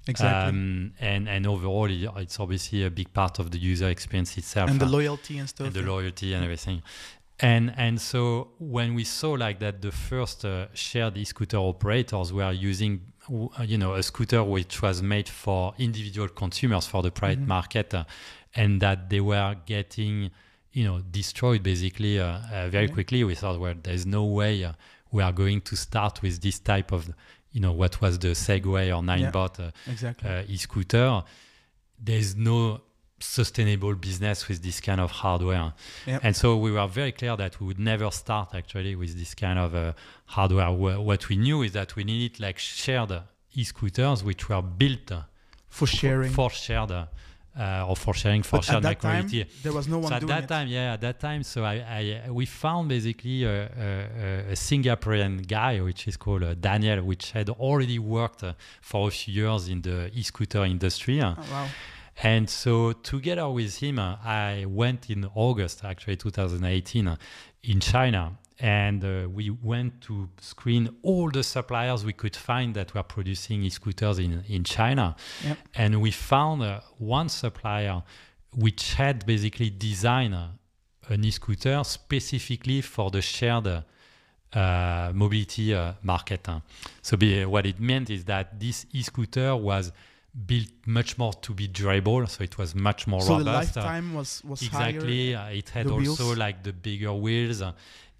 Exactly. 0.08 0.48
um, 0.48 0.92
and 0.98 1.28
and 1.28 1.46
overall, 1.46 1.86
it- 1.90 2.10
it's 2.16 2.40
obviously 2.40 2.84
a 2.84 2.90
big 2.90 3.12
part 3.12 3.38
of 3.38 3.50
the 3.52 3.58
user 3.58 3.88
experience 3.88 4.36
itself, 4.38 4.68
and 4.70 4.80
the 4.80 4.86
loyalty 4.86 5.38
and 5.38 5.48
stuff. 5.48 5.66
and 5.68 5.76
the 5.76 5.82
loyalty 5.82 6.32
and 6.34 6.42
everything. 6.44 6.82
And 7.38 7.72
and 7.76 8.00
so 8.00 8.48
when 8.58 8.94
we 8.94 9.04
saw 9.04 9.32
like 9.32 9.58
that, 9.60 9.80
the 9.80 9.92
first 9.92 10.44
uh, 10.44 10.66
shared 10.74 11.16
e-scooter 11.16 11.56
operators 11.58 12.32
were 12.32 12.50
using, 12.52 13.00
uh, 13.30 13.62
you 13.64 13.78
know, 13.78 13.94
a 13.94 14.02
scooter 14.02 14.42
which 14.42 14.82
was 14.82 15.02
made 15.02 15.28
for 15.28 15.74
individual 15.78 16.28
consumers 16.28 16.86
for 16.86 17.02
the 17.02 17.10
private 17.10 17.42
Mhm. 17.44 17.46
market, 17.48 17.94
uh, 17.94 18.04
and 18.54 18.80
that 18.80 19.08
they 19.08 19.20
were 19.20 19.56
getting, 19.66 20.30
you 20.72 20.84
know, 20.84 21.00
destroyed 21.00 21.62
basically 21.62 22.18
uh, 22.20 22.26
uh, 22.52 22.68
very 22.68 22.86
Yeah. 22.86 22.92
quickly. 22.94 23.24
We 23.24 23.34
thought, 23.34 23.58
well, 23.60 23.74
there's 23.82 24.06
no 24.06 24.24
way 24.24 24.64
uh, 24.64 24.72
we 25.10 25.22
are 25.22 25.32
going 25.32 25.60
to 25.62 25.76
start 25.76 26.22
with 26.22 26.40
this 26.40 26.58
type 26.58 26.92
of, 26.92 27.08
you 27.52 27.60
know, 27.60 27.72
what 27.72 28.00
was 28.00 28.18
the 28.18 28.28
Segway 28.28 28.88
or 28.96 29.02
Ninebot 29.02 29.60
uh, 29.60 29.70
Exactly. 29.86 30.28
uh, 30.30 30.42
e-scooter, 30.48 31.22
there's 31.98 32.34
no 32.36 32.80
sustainable 33.20 33.94
business 33.94 34.48
with 34.48 34.62
this 34.62 34.80
kind 34.80 35.00
of 35.00 35.10
hardware. 35.10 35.72
Yep. 36.06 36.20
And 36.24 36.34
so 36.36 36.56
we 36.56 36.72
were 36.72 36.86
very 36.88 37.12
clear 37.12 37.36
that 37.36 37.60
we 37.60 37.66
would 37.68 37.78
never 37.78 38.10
start 38.10 38.54
actually 38.54 38.96
with 38.96 39.16
this 39.16 39.34
kind 39.34 39.58
of 39.58 39.74
uh, 39.74 39.92
hardware. 40.26 40.68
Wh- 40.70 41.04
What 41.04 41.28
we 41.28 41.36
knew 41.36 41.62
is 41.62 41.72
that 41.72 41.94
we 41.94 42.02
needed 42.04 42.40
like 42.40 42.58
shared 42.58 43.12
e-scooters 43.54 44.24
which 44.24 44.48
were 44.48 44.62
built 44.62 45.12
for 45.68 45.86
sharing. 45.86 46.32
for 46.32 46.50
shared 46.50 46.90
uh, 47.58 47.86
or 47.86 47.96
for 47.96 48.14
sharing 48.14 48.42
for 48.42 48.56
but 48.58 48.64
shared 48.64 48.82
time, 49.00 49.28
there 49.62 49.72
was 49.72 49.86
no 49.86 49.98
one 49.98 50.08
So 50.08 50.14
at 50.16 50.26
that 50.26 50.44
it. 50.44 50.48
time, 50.48 50.68
yeah, 50.68 50.94
at 50.94 51.00
that 51.02 51.20
time, 51.20 51.42
so 51.42 51.64
I, 51.64 51.74
I 52.26 52.30
we 52.30 52.46
found 52.46 52.88
basically 52.88 53.44
a, 53.44 53.64
a, 53.66 54.52
a 54.52 54.54
Singaporean 54.54 55.46
guy, 55.46 55.80
which 55.80 56.08
is 56.08 56.16
called 56.16 56.42
uh, 56.44 56.54
Daniel, 56.54 57.02
which 57.04 57.32
had 57.32 57.50
already 57.50 57.98
worked 57.98 58.42
uh, 58.42 58.54
for 58.80 59.08
a 59.08 59.10
few 59.10 59.34
years 59.44 59.68
in 59.68 59.82
the 59.82 60.10
e-scooter 60.14 60.64
industry. 60.64 61.20
Oh, 61.22 61.36
wow. 61.50 61.68
And 62.22 62.48
so 62.48 62.92
together 62.92 63.48
with 63.48 63.78
him, 63.78 63.98
uh, 63.98 64.16
I 64.24 64.64
went 64.68 65.10
in 65.10 65.26
August, 65.34 65.84
actually 65.84 66.16
2018, 66.16 67.06
uh, 67.08 67.16
in 67.64 67.80
China. 67.80 68.38
And 68.58 69.04
uh, 69.04 69.28
we 69.28 69.50
went 69.50 70.00
to 70.02 70.28
screen 70.40 70.96
all 71.02 71.30
the 71.30 71.42
suppliers 71.42 72.04
we 72.04 72.12
could 72.12 72.36
find 72.36 72.74
that 72.74 72.94
were 72.94 73.02
producing 73.02 73.62
e-scooters 73.64 74.18
in, 74.18 74.44
in 74.48 74.64
China. 74.64 75.16
Yep. 75.44 75.58
And 75.74 76.00
we 76.00 76.10
found 76.10 76.62
uh, 76.62 76.80
one 76.98 77.28
supplier 77.28 78.02
which 78.54 78.94
had 78.94 79.26
basically 79.26 79.70
designed 79.70 80.34
uh, 80.34 80.48
an 81.08 81.24
e-scooter 81.24 81.82
specifically 81.84 82.82
for 82.82 83.10
the 83.10 83.22
shared 83.22 83.66
uh, 84.52 85.10
mobility 85.14 85.74
uh, 85.74 85.94
market. 86.02 86.46
So 87.00 87.16
be, 87.16 87.44
what 87.44 87.66
it 87.66 87.80
meant 87.80 88.10
is 88.10 88.24
that 88.26 88.60
this 88.60 88.86
e-scooter 88.92 89.56
was 89.56 89.92
built 90.46 90.68
much 90.86 91.18
more 91.18 91.32
to 91.32 91.52
be 91.52 91.68
durable, 91.68 92.26
so 92.26 92.42
it 92.42 92.56
was 92.56 92.74
much 92.74 93.06
more 93.06 93.20
So 93.20 93.38
the 93.38 93.44
robust. 93.44 93.76
uh, 93.76 93.80
lifetime 93.80 94.14
was 94.14 94.42
was 94.44 94.62
exactly. 94.62 95.32
higher. 95.34 95.50
uh, 95.50 95.58
it 95.58 95.68
had 95.70 95.86
also 95.86 96.24
wheels. 96.24 96.38
like 96.38 96.62
the 96.62 96.72
bigger 96.72 97.12
wheels. 97.12 97.62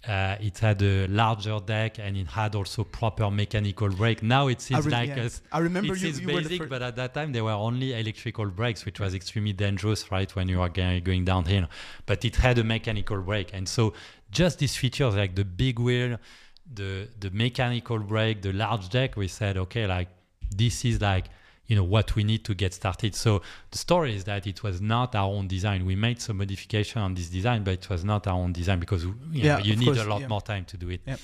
Uh, 0.07 0.35
it 0.41 0.57
had 0.59 0.81
a 0.81 1.07
larger 1.07 1.59
deck 1.59 1.97
and 1.97 2.17
it 2.17 2.27
had 2.27 2.55
also 2.55 2.83
proper 2.83 3.31
mechanical 3.31 3.89
brake. 3.89 4.21
Now 4.21 4.47
it 4.47 4.59
seems 4.59 4.85
like 4.85 5.09
yeah. 5.09 5.23
a, 5.23 5.55
I 5.55 5.59
remember 5.59 5.93
it 5.93 6.01
you, 6.01 6.09
you 6.09 6.27
basic, 6.27 6.57
first. 6.57 6.69
but 6.69 6.81
at 6.81 6.95
that 6.97 7.13
time 7.13 7.31
there 7.31 7.43
were 7.43 7.51
only 7.51 7.97
electrical 7.97 8.47
brakes, 8.47 8.83
which 8.83 8.99
was 8.99 9.13
extremely 9.13 9.53
dangerous, 9.53 10.11
right, 10.11 10.33
when 10.35 10.49
you 10.49 10.61
are 10.61 10.69
going 10.69 11.23
downhill. 11.23 11.67
But 12.05 12.25
it 12.25 12.35
had 12.35 12.57
a 12.57 12.63
mechanical 12.63 13.21
brake, 13.21 13.51
and 13.53 13.67
so 13.67 13.93
just 14.29 14.59
these 14.59 14.75
features, 14.75 15.15
like 15.15 15.35
the 15.35 15.45
big 15.45 15.79
wheel, 15.79 16.17
the 16.73 17.07
the 17.19 17.29
mechanical 17.31 17.99
brake, 17.99 18.41
the 18.41 18.51
large 18.51 18.89
deck, 18.89 19.15
we 19.15 19.29
said, 19.29 19.57
okay, 19.57 19.87
like 19.87 20.09
this 20.53 20.83
is 20.83 20.99
like 20.99 21.25
you 21.67 21.75
know 21.75 21.83
what 21.83 22.15
we 22.15 22.23
need 22.23 22.43
to 22.45 22.53
get 22.53 22.73
started. 22.73 23.15
So 23.15 23.41
the 23.71 23.77
story 23.77 24.15
is 24.15 24.25
that 24.25 24.45
it 24.47 24.63
was 24.63 24.81
not 24.81 25.15
our 25.15 25.29
own 25.29 25.47
design. 25.47 25.85
We 25.85 25.95
made 25.95 26.21
some 26.21 26.37
modification 26.37 27.01
on 27.01 27.13
this 27.15 27.29
design, 27.29 27.63
but 27.63 27.73
it 27.75 27.89
was 27.89 28.03
not 28.03 28.27
our 28.27 28.35
own 28.35 28.51
design 28.53 28.79
because 28.79 29.03
you, 29.05 29.11
know, 29.11 29.15
Yeah, 29.31 29.59
you 29.59 29.75
need 29.75 29.85
course, 29.85 29.99
a 29.99 30.05
lot 30.05 30.21
yeah. 30.21 30.27
more 30.27 30.41
time 30.41 30.65
to 30.65 30.77
do 30.77 30.89
it. 30.89 31.01
Yeah. 31.05 31.15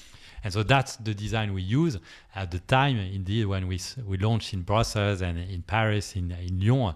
And 0.43 0.53
so 0.53 0.63
that's 0.63 0.95
the 0.95 1.13
design 1.13 1.53
we 1.53 1.61
use 1.61 1.97
at 2.33 2.51
the 2.51 2.59
time. 2.59 2.97
Indeed, 2.97 3.45
when 3.45 3.67
we 3.67 3.79
we 4.07 4.17
launched 4.17 4.53
in 4.53 4.61
Brussels 4.61 5.21
and 5.21 5.37
in 5.37 5.61
Paris, 5.63 6.15
in 6.15 6.31
in 6.31 6.59
Lyon, 6.61 6.95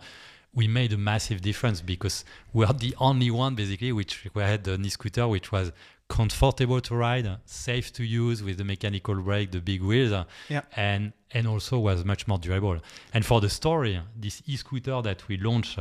we 0.54 0.68
made 0.68 0.94
a 0.94 0.98
massive 0.98 1.42
difference 1.42 1.82
because 1.82 2.24
we 2.54 2.64
are 2.66 2.74
the 2.74 2.96
only 3.00 3.32
one 3.32 3.56
basically 3.56 3.92
which 3.92 4.28
we 4.34 4.42
had 4.44 4.68
an 4.68 4.86
e-scooter 4.86 5.28
which 5.28 5.52
was 5.52 5.72
comfortable 6.20 6.80
to 6.82 6.94
ride, 6.96 7.28
safe 7.46 7.88
to 7.98 8.04
use 8.04 8.44
with 8.48 8.58
the 8.58 8.64
mechanical 8.64 9.16
brake, 9.28 9.50
the 9.52 9.60
big 9.72 9.82
wheels, 9.82 10.14
Yeah. 10.50 10.62
and 10.76 11.14
and 11.36 11.48
also 11.48 11.80
was 11.80 12.06
much 12.06 12.28
more 12.28 12.38
durable. 12.46 12.78
And 13.16 13.26
for 13.26 13.42
the 13.42 13.50
story, 13.50 14.00
this 14.24 14.44
e-scooter 14.46 15.02
that 15.02 15.20
we 15.28 15.36
launched 15.38 15.80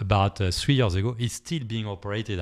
about 0.00 0.40
uh, 0.40 0.50
three 0.50 0.74
years 0.80 0.94
ago 0.96 1.14
is 1.18 1.32
still 1.44 1.64
being 1.74 1.86
operated. 1.86 2.38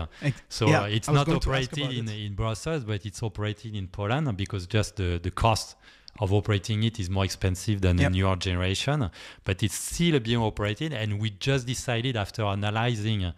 So 0.49 0.67
yeah, 0.69 0.83
uh, 0.85 0.97
it's 0.97 1.09
not 1.17 1.27
going 1.27 1.41
to 1.41 1.53
ask 1.55 1.73
operated 1.73 1.99
in, 1.99 2.09
it. 2.09 2.27
in 2.27 2.35
Brussels, 2.35 2.83
but 2.85 3.05
it's 3.09 3.23
operated 3.23 3.75
in 3.77 3.87
Poland 3.89 4.35
because 4.37 4.67
just 4.67 4.97
the, 4.97 5.21
the 5.23 5.31
cost 5.31 5.77
of 6.19 6.33
operating 6.33 6.83
it 6.85 6.99
is 6.99 7.09
more 7.11 7.27
expensive 7.27 7.79
than 7.83 7.99
Yep. 7.99 8.11
the 8.13 8.19
newer 8.19 8.37
generation. 8.37 9.11
But 9.45 9.63
it's 9.63 9.75
still 9.93 10.19
being 10.21 10.41
operated, 10.51 10.91
and 10.95 11.21
we 11.21 11.29
just 11.49 11.67
decided 11.67 12.17
after 12.17 12.43
analyzing 12.57 13.33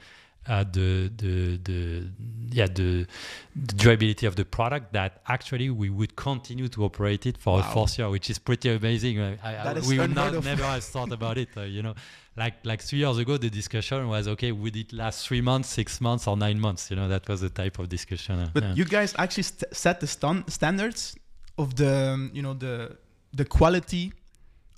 uh, 0.48 0.64
the 0.64 1.10
the 1.16 1.58
the 1.62 2.04
yeah 2.50 2.66
the, 2.66 3.06
the 3.54 3.74
durability 3.74 4.26
of 4.26 4.34
the 4.36 4.44
product 4.44 4.92
that 4.94 5.20
actually 5.28 5.68
we 5.70 5.90
would 5.90 6.16
continue 6.16 6.68
to 6.68 6.84
operate 6.84 7.26
it 7.26 7.36
for 7.38 7.58
a 7.58 7.62
Wow. 7.62 7.72
fourth 7.74 7.98
year, 7.98 8.08
which 8.08 8.30
is 8.30 8.38
pretty 8.38 8.70
amazing. 8.70 9.20
I, 9.20 9.32
I, 9.42 9.64
That 9.64 9.76
is 9.78 9.86
we 9.86 9.98
would 9.98 10.10
unheard 10.10 10.32
not 10.32 10.38
of. 10.38 10.44
never 10.44 10.64
have 10.64 10.82
thought 10.84 11.12
about 11.12 11.36
it, 11.38 11.48
uh, 11.56 11.62
you 11.62 11.82
know. 11.82 11.94
Like 12.36 12.54
like 12.64 12.80
three 12.82 13.00
years 13.00 13.18
ago, 13.18 13.36
the 13.36 13.50
discussion 13.50 14.08
was 14.08 14.26
okay. 14.28 14.52
Would 14.52 14.76
it 14.76 14.92
last 14.92 15.26
three 15.26 15.40
months, 15.42 15.68
six 15.68 16.00
months, 16.00 16.26
or 16.28 16.36
nine 16.36 16.58
months? 16.60 16.88
You 16.90 16.96
know, 16.96 17.08
that 17.08 17.28
was 17.28 17.40
the 17.40 17.50
type 17.50 17.78
of 17.80 17.88
discussion. 17.88 18.38
uh, 18.38 18.48
But 18.54 18.62
yeah. 18.62 18.74
you 18.74 18.84
guys 18.84 19.12
actually 19.18 19.42
st- 19.42 19.74
set 19.74 19.98
the 20.00 20.06
stan- 20.06 20.44
standards 20.48 21.16
of 21.58 21.74
the, 21.74 22.12
um, 22.14 22.30
you 22.32 22.42
know, 22.42 22.54
the 22.54 22.96
the 23.34 23.44
quality 23.44 24.12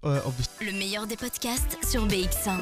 uh, 0.03 0.23
of 0.25 0.33
the. 0.39 0.65
Le 0.65 0.73
meilleur 0.73 1.07
des 1.07 1.17
podcasts 1.17 1.77
sur 1.87 2.07
BX1. 2.09 2.59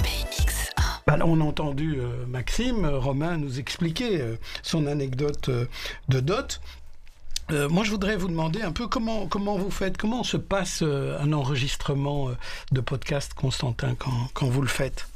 BX1. 1.08 1.18
Ben, 1.18 1.22
on 1.24 1.40
a 1.40 1.44
entendu 1.44 1.98
euh, 1.98 2.26
Maxime, 2.26 2.84
euh, 2.84 2.98
Romain 2.98 3.36
nous 3.36 3.58
expliquer 3.58 4.20
euh, 4.20 4.36
son 4.62 4.86
anecdote 4.86 5.50
de 6.08 6.20
dot. 6.20 6.60
Moi, 7.50 7.82
je 7.82 7.90
voudrais 7.90 8.16
vous 8.16 8.28
demander 8.28 8.60
un 8.60 8.72
peu 8.72 8.88
comment, 8.88 9.26
comment 9.26 9.56
vous 9.56 9.70
faites, 9.70 9.96
comment 9.96 10.22
se 10.22 10.36
passe 10.36 10.82
un 10.82 11.32
enregistrement 11.32 12.28
de 12.72 12.80
podcast, 12.82 13.32
Constantin, 13.32 13.94
quand, 13.98 14.28
quand 14.34 14.48
vous 14.48 14.60
le 14.60 14.68
faites? 14.68 15.08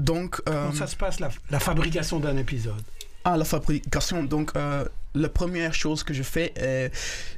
Donc, 0.00 0.42
Comment 0.44 0.72
ça 0.72 0.88
se 0.88 0.96
passe, 0.96 1.20
la, 1.20 1.28
la 1.50 1.60
fabrication 1.60 2.18
d'un 2.18 2.36
épisode? 2.36 2.82
Ah, 3.22 3.36
la 3.36 3.44
fabrication. 3.44 4.24
Donc, 4.24 4.50
la 5.14 5.28
première 5.28 5.74
chose 5.74 6.02
que 6.02 6.12
je 6.14 6.22
fais, 6.22 6.52
euh, 6.58 6.88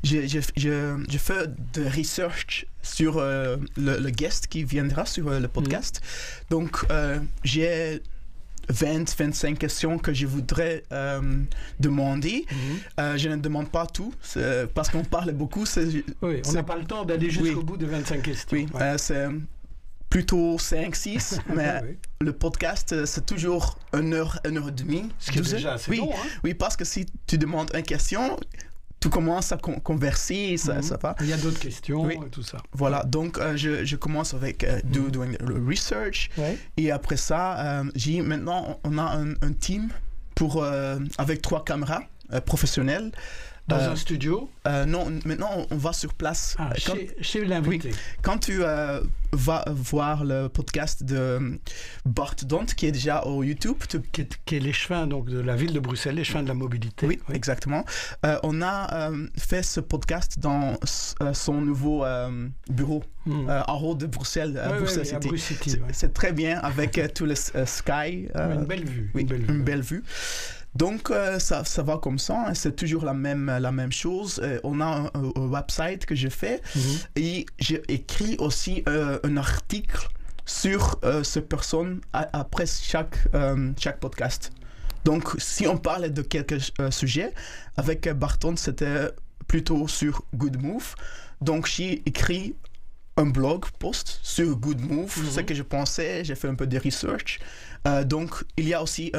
je, 0.02 0.26
je, 0.26 0.40
je, 0.56 1.04
je 1.08 1.18
fais 1.18 1.46
de 1.74 1.84
research 1.84 2.66
sur 2.82 3.18
euh, 3.18 3.56
le, 3.76 3.98
le 3.98 4.10
guest 4.10 4.46
qui 4.46 4.64
viendra 4.64 5.04
sur 5.06 5.28
euh, 5.28 5.40
le 5.40 5.48
podcast. 5.48 6.00
Donc, 6.50 6.78
euh, 6.90 7.18
j'ai 7.44 8.00
20, 8.68 9.14
25 9.16 9.58
questions 9.58 9.98
que 9.98 10.12
je 10.12 10.26
voudrais 10.26 10.82
euh, 10.92 11.20
demander. 11.78 12.46
Euh, 12.98 13.16
je 13.16 13.28
ne 13.28 13.36
demande 13.36 13.68
pas 13.70 13.86
tout 13.86 14.12
parce 14.74 14.88
qu'on 14.88 15.04
parle 15.04 15.32
beaucoup. 15.32 15.64
Oui, 16.22 16.42
on 16.46 16.52
n'a 16.52 16.62
pas 16.62 16.76
le 16.76 16.84
temps 16.84 17.04
d'aller 17.04 17.30
jusqu'au 17.30 17.58
Oui. 17.58 17.64
bout 17.64 17.76
de 17.76 17.86
25 17.86 18.22
questions. 18.22 18.48
Oui, 18.52 18.66
Ouais. 18.74 18.96
c'est 18.98 19.26
plutôt 20.10 20.58
5, 20.58 20.94
6, 20.96 21.38
mais 21.54 21.80
Oui. 21.82 21.96
Le 22.20 22.32
podcast, 22.32 22.92
euh, 22.92 23.06
c'est 23.06 23.26
toujours 23.26 23.78
une 23.92 24.14
heure, 24.14 24.38
une 24.48 24.58
heure 24.58 24.68
et 24.68 24.72
demie. 24.72 25.10
Ce 25.18 25.30
qui 25.30 25.38
est 25.38 25.42
12 25.42 25.50
déjà 25.52 25.74
assez 25.74 25.90
oui, 25.90 25.98
long. 25.98 26.10
Hein 26.12 26.26
oui, 26.44 26.54
parce 26.54 26.76
que 26.76 26.84
si 26.84 27.06
tu 27.26 27.36
demandes 27.38 27.70
une 27.74 27.82
question, 27.82 28.38
tu 29.00 29.10
commences 29.10 29.52
à 29.52 29.58
con- 29.58 29.78
converser, 29.80 30.56
ça, 30.56 30.76
Mhm. 30.76 30.82
ça 30.82 30.96
va. 30.96 31.14
Il 31.20 31.26
y 31.26 31.32
a 31.32 31.36
d'autres 31.36 31.58
questions 31.60 32.02
Oui. 32.04 32.14
et 32.26 32.30
tout 32.30 32.42
ça. 32.42 32.58
Voilà, 32.72 33.04
donc 33.04 33.38
euh, 33.38 33.56
je, 33.56 33.84
je 33.84 33.96
commence 33.96 34.32
avec 34.32 34.64
euh, 34.64 34.80
do- 34.84 35.02
Mhm. 35.02 35.10
doing 35.10 35.32
le 35.40 35.62
research 35.68 36.30
Ouais. 36.38 36.58
et 36.78 36.90
après 36.90 37.18
ça, 37.18 37.80
euh, 37.80 37.84
j'ai 37.94 38.22
maintenant 38.22 38.80
on 38.84 38.96
a 38.98 39.02
un, 39.02 39.32
un 39.42 39.52
team 39.52 39.90
pour 40.34 40.62
avec 41.18 41.40
trois 41.42 41.64
caméras 41.64 42.02
professionnelles. 42.44 43.12
Dans 43.68 43.78
Euh, 43.78 43.90
un 43.92 43.96
studio, 43.96 44.48
euh, 44.68 44.84
non, 44.84 45.10
maintenant 45.24 45.66
on- 45.72 45.76
va 45.76 45.92
sur 45.92 46.14
place. 46.14 46.54
ah, 46.58 46.70
quand, 46.86 46.94
chez, 46.94 47.16
chez 47.20 47.44
l'invité. 47.44 47.90
quand 48.22 48.38
tu 48.38 48.62
euh, 48.62 49.00
vas 49.32 49.64
voir 49.68 50.24
le 50.24 50.46
podcast 50.48 51.02
de 51.02 51.58
Bart 52.04 52.36
Dont 52.44 52.64
qui 52.64 52.86
est 52.86 52.92
déjà 52.92 53.24
au 53.24 53.42
YouTube, 53.42 53.78
tu 53.88 54.00
Qui, 54.12 54.20
est, 54.20 54.38
qui 54.44 54.56
est 54.56 54.60
l'échevin 54.60 55.08
donc, 55.08 55.28
de 55.28 55.40
la 55.40 55.56
ville 55.56 55.72
de 55.72 55.80
Bruxelles, 55.80 56.14
l'échevin 56.14 56.44
de 56.44 56.48
la 56.48 56.54
mobilité. 56.54 57.08
Oui, 57.08 57.18
exactement. 57.32 57.84
On 58.44 58.62
a 58.62 59.10
fait 59.36 59.64
ce 59.64 59.80
podcast 59.80 60.38
dans 60.38 60.78
son 61.32 61.60
nouveau 61.60 62.04
bureau 62.70 63.02
Mm. 63.26 63.50
euh, 63.50 63.62
en 63.66 63.80
haut 63.80 63.96
de 63.96 64.06
Bruxelles, 64.06 64.62
Bruxelles 64.78 65.04
City. 65.06 65.26
Bruce 65.26 65.42
City, 65.42 65.70
C'est- 65.70 65.80
ouais. 65.80 65.88
C'est 65.92 66.12
très 66.14 66.32
bien 66.32 66.60
avec 66.60 67.00
tout 67.12 67.26
le 67.26 67.34
sky. 67.34 68.28
une 68.36 68.64
belle 68.66 68.84
vue. 68.84 69.10
oui, 69.14 69.22
une 69.22 69.26
belle 69.26 69.42
vue. 69.42 69.54
une 69.54 69.62
belle 69.64 69.80
vue. 69.80 70.04
Donc 70.76 71.10
euh, 71.10 71.38
ça, 71.38 71.64
ça 71.64 71.82
va 71.82 71.96
comme 71.98 72.18
ça, 72.18 72.46
hein, 72.48 72.54
c'est 72.54 72.76
toujours 72.76 73.04
la 73.04 73.14
même, 73.14 73.46
la 73.60 73.72
même 73.72 73.92
chose. 73.92 74.40
Euh, 74.42 74.60
on 74.62 74.80
a 74.80 75.10
un, 75.14 75.32
website 75.36 76.04
que 76.06 76.14
j'ai 76.14 76.30
fait 76.30 76.60
Mhm. 76.74 76.82
et 77.16 77.46
j'ai 77.58 77.82
écrit 77.88 78.36
aussi 78.38 78.82
euh, 78.88 79.18
un 79.24 79.36
article 79.36 80.08
sur 80.44 80.98
euh, 81.04 81.22
cette 81.24 81.48
personne 81.48 82.00
a- 82.12 82.28
après 82.32 82.66
chaque, 82.66 83.16
chaque 83.78 84.00
podcast. 84.00 84.52
Donc, 85.04 85.34
si 85.38 85.66
on 85.68 85.76
parlait 85.78 86.10
de 86.10 86.22
quelques 86.22 86.60
sujets, 86.90 87.32
avec 87.76 88.08
Barton, 88.08 88.56
c'était 88.56 89.08
plutôt 89.46 89.86
sur 89.88 90.24
Good 90.34 90.60
Move. 90.60 90.94
Donc, 91.40 91.66
j'ai 91.66 92.02
écrit 92.06 92.54
un 93.16 93.26
blog 93.26 93.64
post 93.78 94.18
sur 94.22 94.56
Good 94.56 94.80
Move, 94.80 95.12
Mhm. 95.16 95.30
ce 95.30 95.40
que 95.40 95.54
je 95.54 95.62
pensais, 95.62 96.24
j'ai 96.24 96.34
fait 96.34 96.48
un 96.48 96.54
peu 96.56 96.66
de 96.66 96.78
research. 96.78 97.38
Donc, 98.06 98.42
il 98.56 98.66
y 98.68 98.74
a 98.74 98.82
aussi 98.82 99.12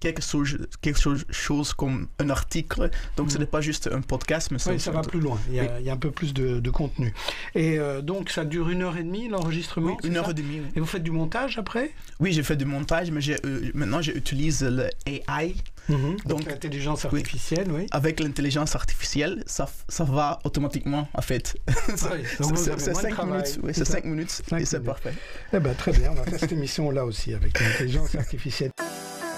quelque, 0.00 0.22
chose, 0.22 0.56
quelque 0.80 0.98
chose, 1.30 1.72
comme 1.74 2.08
un 2.18 2.30
article. 2.30 2.90
Donc, 3.16 3.30
ce 3.30 3.34
Mhm. 3.34 3.40
n'est 3.40 3.46
pas 3.46 3.60
juste 3.60 3.88
un 3.92 4.00
podcast, 4.00 4.50
mais 4.50 4.58
Oui, 4.66 4.78
ça 4.80 4.90
un 4.90 4.94
va 4.94 5.02
plus 5.02 5.20
loin. 5.20 5.38
Il 5.48 5.54
y 5.54 5.60
a, 5.60 5.62
Oui. 5.64 5.68
il 5.80 5.86
y 5.86 5.90
a 5.90 5.92
un 5.92 5.96
peu 5.96 6.10
plus 6.10 6.32
de, 6.34 6.60
de 6.60 6.70
contenu. 6.70 7.12
Et 7.54 7.78
euh, 7.78 8.00
donc, 8.02 8.30
ça 8.30 8.44
dure 8.44 8.68
une 8.68 8.82
heure 8.82 8.96
et 8.96 9.02
demie, 9.02 9.28
l'enregistrement 9.28 9.96
Oui, 10.02 10.08
une 10.08 10.16
heure 10.16 10.26
ça 10.26 10.30
et 10.30 10.34
demie. 10.34 10.62
Et 10.76 10.80
vous 10.80 10.86
faites 10.86 11.02
du 11.02 11.10
montage 11.10 11.58
après? 11.58 11.92
Oui, 12.20 12.32
j'ai 12.32 12.42
fait 12.42 12.56
du 12.56 12.64
montage, 12.64 13.10
mais 13.10 13.20
j'ai, 13.20 13.36
euh, 13.44 13.70
maintenant 13.74 14.00
j'utilise 14.02 14.62
le 14.62 14.88
AI. 15.06 15.54
Donc, 15.88 16.22
Donc, 16.26 16.44
l'intelligence 16.44 17.06
artificielle, 17.06 17.68
oui. 17.72 17.86
Avec 17.92 18.20
l'intelligence 18.20 18.76
artificielle, 18.76 19.42
ça, 19.46 19.66
ça 19.88 20.04
va 20.04 20.38
automatiquement, 20.44 21.08
en 21.14 21.22
fait. 21.22 21.56
Ça- 21.96 22.10
c'est 22.36 22.44
avez 22.44 22.56
c'est 22.56 22.68
moins 22.68 22.76
de 22.76 22.82
cinq 23.06 23.10
travail, 23.14 23.40
minutes, 23.42 23.58
oui, 23.62 23.70
c'est 23.72 23.78
c'est 23.78 23.84
ça 23.86 23.92
cinq 23.92 24.04
minutes 24.04 24.42
Cinq 24.46 24.60
et 24.60 24.64
c'est 24.66 24.80
parfait. 24.80 25.14
Eh 25.54 25.58
ben, 25.58 25.74
très 25.74 25.92
bien, 25.92 26.10
on 26.10 26.14
va 26.14 26.24
faire 26.24 26.38
cette 26.40 26.52
émission-là 26.52 27.06
aussi 27.06 27.32
avec 27.32 27.58
l'intelligence 27.58 28.14
artificielle. 28.16 28.70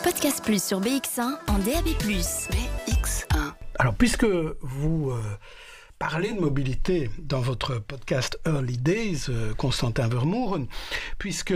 Podcast 0.02 0.42
Plus 0.42 0.62
sur 0.62 0.80
BX1 0.80 1.38
en 1.46 1.58
DAB+. 1.58 1.88
BX1. 1.88 3.52
Alors, 3.78 3.94
puisque 3.94 4.24
vous 4.24 5.10
euh, 5.10 5.20
parlez 5.98 6.32
de 6.32 6.40
mobilité 6.40 7.10
dans 7.18 7.40
votre 7.40 7.78
podcast 7.78 8.38
Early 8.46 8.78
Days, 8.78 9.26
euh, 9.28 9.52
Constantin 9.54 10.08
Vermeuren, 10.08 10.66
puisque 11.18 11.54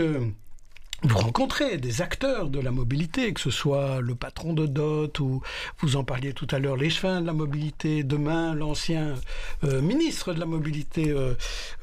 vous 1.03 1.17
rencontrez 1.17 1.77
des 1.77 2.01
acteurs 2.01 2.49
de 2.49 2.59
la 2.59 2.71
mobilité, 2.71 3.33
que 3.33 3.41
ce 3.41 3.51
soit 3.51 3.99
le 4.01 4.15
patron 4.15 4.53
de 4.53 4.65
DOT 4.65 5.19
ou 5.19 5.41
vous 5.79 5.95
en 5.97 6.03
parliez 6.03 6.33
tout 6.33 6.47
à 6.51 6.59
l'heure, 6.59 6.77
l'échevin 6.77 7.21
de 7.21 7.27
la 7.27 7.33
mobilité, 7.33 8.03
demain 8.03 8.55
l'ancien 8.55 9.15
euh, 9.63 9.81
ministre 9.81 10.33
de 10.33 10.39
la 10.39 10.45
mobilité 10.45 11.11
euh, 11.11 11.35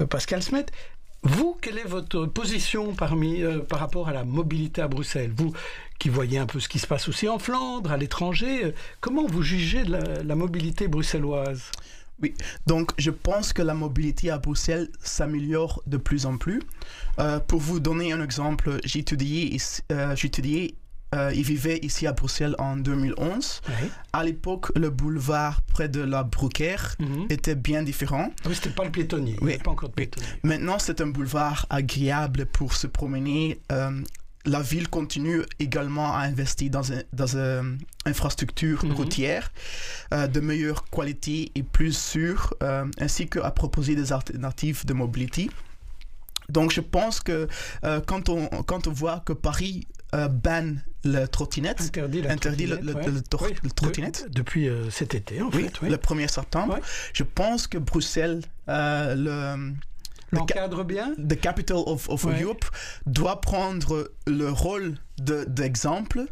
Pascal 0.09 0.42
Smet. 0.42 0.66
Vous, 1.25 1.57
quelle 1.61 1.79
est 1.79 1.85
votre 1.87 2.26
position 2.26 2.95
parmi, 2.95 3.43
euh, 3.43 3.61
par 3.61 3.79
rapport 3.79 4.09
à 4.09 4.12
la 4.12 4.25
mobilité 4.25 4.81
à 4.83 4.88
Bruxelles? 4.88 5.33
Vous 5.37 5.52
qui 6.00 6.09
voyez 6.09 6.38
un 6.38 6.47
peu 6.47 6.59
ce 6.59 6.69
qui 6.69 6.81
se 6.81 6.87
passe 6.87 7.09
aussi 7.09 7.29
en 7.29 7.38
Flandre, 7.38 7.93
à 7.93 7.97
l'étranger, 7.97 8.64
euh, 8.64 8.73
comment 9.00 9.25
vous 9.26 9.43
jugez 9.43 9.85
la, 9.85 10.23
la 10.25 10.35
mobilité 10.35 10.88
bruxelloise? 10.88 11.62
Donc, 12.67 12.93
je 12.99 13.11
pense 13.11 13.52
que 13.52 13.62
la 13.62 13.75
mobilité 13.75 14.31
à 14.31 14.38
Bruxelles 14.38 14.88
s'améliore 15.00 15.83
de 15.87 15.97
plus 15.97 16.26
en 16.26 16.37
plus. 16.38 16.61
Euh, 17.19 17.41
pour 17.41 17.59
vous 17.61 17.81
donner 17.81 18.12
un 18.12 18.23
exemple, 18.23 18.79
étudié, 18.95 19.55
ici- 19.55 19.83
euh, 19.91 20.14
euh, 21.14 21.31
et 21.31 21.42
vivais 21.42 21.78
ici 21.83 22.07
à 22.07 22.12
Bruxelles 22.12 22.54
en 22.59 22.76
2011. 22.76 23.61
À 24.12 24.25
l'époque, 24.25 24.71
le 24.76 24.90
boulevard 24.90 25.61
près 25.73 25.88
de 25.88 26.00
la 26.00 26.23
Bruckère 26.25 26.97
Mhm. 26.99 27.26
était 27.31 27.54
bien 27.54 27.83
différent. 27.83 28.28
Ah 28.45 28.49
oui, 28.49 28.54
c'était 28.54 28.71
pas 28.71 28.85
le 28.85 28.90
piétonnier. 28.90 29.37
Il 29.40 29.47
Oui. 29.47 29.59
pas 29.59 29.71
encore 29.73 29.88
de 29.90 29.95
piétonnier. 29.95 30.26
Maintenant, 30.42 30.78
c'est 30.78 31.00
un 31.00 31.07
boulevard 31.09 31.66
agréable 31.71 32.47
pour 32.47 32.75
se 32.75 32.87
promener. 32.87 33.61
euh, 33.73 33.90
la 34.45 34.61
ville 34.61 34.88
continue 34.88 35.42
également 35.61 36.12
à 36.16 36.23
investir 36.23 36.69
dans 36.69 36.83
une 36.83 37.04
dans 37.12 37.37
infrastructure 38.07 38.85
Mhm. 38.85 38.92
routière 38.92 39.52
euh, 40.12 40.26
de 40.26 40.40
meilleure 40.40 40.85
qualité 40.90 41.52
et 41.54 41.62
plus 41.62 41.97
sûre, 41.97 42.52
ainsi 42.99 43.28
qu'à 43.28 43.50
proposer 43.52 43.95
des 43.95 44.12
alternatives 44.12 44.85
de 44.85 44.95
mobilité. 44.95 45.49
Donc 46.49 46.73
je 46.73 46.81
pense 46.81 47.21
que 47.21 47.47
euh, 47.85 48.00
quand, 48.04 48.28
on, 48.28 48.49
quand 48.66 48.88
on 48.88 48.92
voit 48.92 49.21
que 49.25 49.33
Paris 49.33 49.87
euh, 50.14 50.28
banne 50.28 50.83
le 51.04 51.26
trottinette, 51.26 51.81
Interdit 51.81 52.23
la 52.23 52.31
interdit 52.33 52.66
le, 52.66 52.76
trottinette, 52.76 52.95
le- 53.07 53.11
ouais. 53.11 53.14
le 53.16 53.23
tor- 53.23 53.42
Oui, 53.42 53.54
le 53.62 53.71
trottinette, 53.71 54.25
de- 54.28 54.35
depuis 54.35 54.69
euh, 54.69 54.90
cet 54.90 55.14
été, 55.14 55.40
en 55.42 55.49
oui, 55.50 55.64
fait. 55.64 55.81
oui. 55.83 55.88
le 55.90 55.97
1er 55.97 56.28
septembre, 56.28 56.75
Ouais. 56.75 56.81
je 57.12 57.23
pense 57.25 57.66
que 57.66 57.78
Bruxelles, 57.78 58.42
euh, 58.69 59.14
le, 59.14 59.73
le 60.31 60.38
ca- 60.38 60.38
L'encadre 60.38 60.85
bien 60.85 61.14
the 61.16 61.38
capital 61.38 61.78
of, 61.87 62.09
of 62.09 62.25
Ouais. 62.25 62.42
Europe, 62.42 62.64
doit 63.07 63.40
prendre 63.40 64.12
le 64.26 64.50
rôle 64.50 64.95
de- 65.19 65.45
d'exemple. 65.49 66.26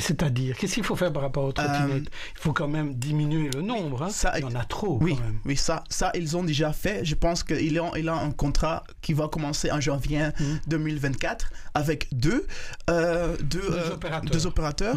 Et 0.00 0.02
c'est-à-dire, 0.02 0.56
qu'est-ce 0.56 0.72
qu'il 0.76 0.82
faut 0.84 0.96
faire 0.96 1.12
par 1.12 1.20
rapport 1.20 1.44
aux 1.44 1.52
trottinettes? 1.52 2.08
Il 2.34 2.40
faut 2.40 2.54
quand 2.54 2.68
même 2.68 2.94
diminuer 2.94 3.50
le 3.54 3.60
nombre. 3.60 4.02
hein. 4.04 4.06
Euh, 4.08 4.10
ça- 4.10 4.32
Il 4.38 4.42
y 4.42 4.44
en 4.46 4.54
a 4.54 4.64
trop, 4.64 4.96
oui, 5.02 5.14
quand 5.14 5.20
même. 5.24 5.40
oui, 5.44 5.58
ça, 5.58 5.84
ça, 5.90 6.10
ils 6.14 6.38
ont 6.38 6.42
déjà 6.42 6.72
fait. 6.72 7.04
Je 7.04 7.14
pense 7.14 7.44
qu'il 7.44 7.78
a, 7.78 7.90
il 7.98 8.08
a 8.08 8.14
un 8.14 8.30
contrat 8.30 8.82
qui 9.02 9.12
va 9.12 9.28
commencer 9.28 9.70
en 9.70 9.78
janvier 9.78 10.28
Mhm. 10.40 10.60
2024 10.68 11.52
avec 11.74 12.08
deux, 12.12 12.46
euh, 12.88 13.36
deux, 13.42 13.60
Deux 13.60 13.72
euh, 13.74 13.92
opérateurs. 13.92 14.30
deux 14.30 14.46
opérateurs. 14.46 14.96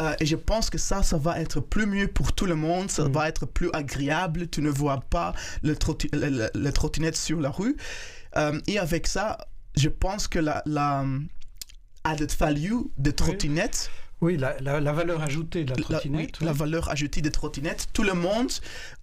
Euh, 0.00 0.14
et 0.20 0.24
je 0.24 0.36
pense 0.36 0.70
que 0.70 0.78
ça, 0.78 1.02
ça 1.02 1.18
va 1.18 1.38
être 1.38 1.60
plus 1.60 1.84
mieux 1.84 2.08
pour 2.08 2.32
tout 2.32 2.46
le 2.46 2.54
monde. 2.54 2.90
Ça 2.90 3.04
Mhm. 3.04 3.12
va 3.12 3.28
être 3.28 3.44
plus 3.44 3.68
agréable. 3.74 4.48
Tu 4.48 4.62
ne 4.62 4.70
vois 4.70 5.00
pas 5.10 5.34
le, 5.62 5.74
trotti- 5.74 6.08
le, 6.14 6.30
le- 6.30 6.50
le 6.54 6.72
trottinette 6.72 7.18
sur 7.18 7.38
la 7.38 7.50
rue. 7.50 7.76
Euh, 8.38 8.58
et 8.66 8.78
avec 8.78 9.06
ça, 9.06 9.36
je 9.76 9.90
pense 9.90 10.26
que 10.26 10.38
la, 10.38 10.62
la 10.64 11.04
added 12.04 12.32
value 12.38 12.72
des 12.96 13.12
trottinettes, 13.12 13.90
Oui, 13.92 13.98
la, 14.30 14.58
la- 14.60 14.80
la 14.80 14.92
valeur 14.92 15.22
ajoutée 15.22 15.64
de 15.64 15.70
la 15.70 15.76
la, 15.76 15.82
trottinette. 15.82 16.38
oui, 16.40 16.46
la 16.46 16.52
oui. 16.52 16.58
valeur 16.58 16.88
ajoutée 16.90 17.20
des 17.22 17.30
trottinettes, 17.30 17.88
tout 17.92 18.02
le 18.02 18.14
monde 18.14 18.50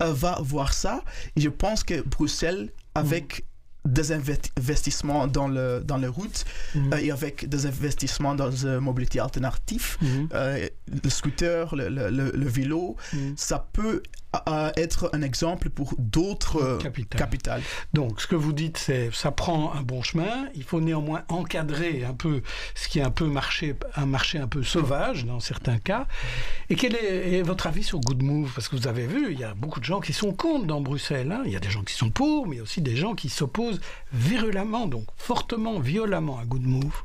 euh, 0.01 0.13
va 0.13 0.39
voir 0.41 0.73
ça. 0.73 1.03
Et 1.35 1.41
je 1.41 1.49
pense 1.49 1.83
que 1.83 2.01
Bruxelles, 2.01 2.69
avec 2.95 3.45
des 3.85 4.11
inve- 4.11 4.51
investissements 4.57 5.25
dans, 5.27 5.47
le, 5.47 5.81
dans 5.85 5.97
les 5.97 6.07
routes 6.07 6.43
Mhm. 6.75 6.93
euh, 6.93 6.97
et 6.97 7.11
avec 7.11 7.47
des 7.47 7.65
investissements 7.65 8.35
dans 8.35 8.49
la 8.63 8.79
mobilité 8.79 9.19
alternative, 9.19 9.97
Mhm. 10.01 10.29
euh, 10.33 10.67
le 11.03 11.09
scooter, 11.09 11.73
le, 11.75 11.87
le- 11.89 12.31
le- 12.31 12.47
vélo, 12.49 12.95
ça 13.37 13.67
peut 13.71 14.03
euh, 14.47 14.71
être 14.77 15.09
un 15.13 15.21
exemple 15.21 15.69
pour 15.69 15.95
d'autres 15.97 16.61
euh, 16.61 16.77
Capital. 16.77 17.19
capitales. 17.19 17.61
Donc, 17.93 18.21
ce 18.21 18.27
que 18.27 18.35
vous 18.35 18.53
dites, 18.53 18.77
c'est 18.77 19.09
ça 19.13 19.31
prend 19.31 19.73
un 19.73 19.81
bon 19.81 20.03
chemin. 20.03 20.47
Il 20.55 20.63
faut 20.63 20.81
néanmoins 20.81 21.23
encadrer 21.29 22.03
un 22.05 22.13
peu 22.13 22.41
ce 22.75 22.87
qui 22.89 22.99
est 22.99 23.01
un 23.03 23.09
peu 23.09 23.25
marché, 23.25 23.75
un 23.95 24.05
marché 24.05 24.37
un 24.37 24.47
peu 24.47 24.61
sauvage 24.63 25.25
dans 25.25 25.39
certains 25.39 25.79
cas. 25.79 26.05
Et 26.69 26.75
quel 26.75 26.95
est, 26.95 27.37
est 27.37 27.41
votre 27.41 27.65
avis 27.67 27.83
sur 27.83 27.99
Good 27.99 28.21
Move? 28.21 28.51
Parce 28.53 28.67
que 28.67 28.75
vous 28.75 28.87
avez 28.87 29.07
vu, 29.07 29.31
il 29.31 29.39
y 29.39 29.43
a 29.43 29.53
beaucoup 29.55 29.79
de 29.79 29.85
gens 29.85 29.99
qui 29.99 30.13
sont 30.13 30.31
contre 30.33 30.65
dans 30.67 30.81
Bruxelles. 30.81 31.31
hein. 31.31 31.41
Il 31.45 31.51
y 31.51 31.55
a 31.55 31.59
des 31.59 31.71
gens 31.71 31.83
qui 31.83 31.93
sont 31.95 32.11
pour, 32.11 32.45
mais 32.47 32.59
aussi 32.61 32.81
des 32.81 32.95
gens 32.95 33.15
qui 33.15 33.29
s'opposent 33.29 33.81
virulemment, 34.13 34.85
donc 34.87 35.05
fortement, 35.17 35.79
violemment 35.79 36.37
à 36.39 36.45
Good 36.45 36.63
Move. 36.67 36.95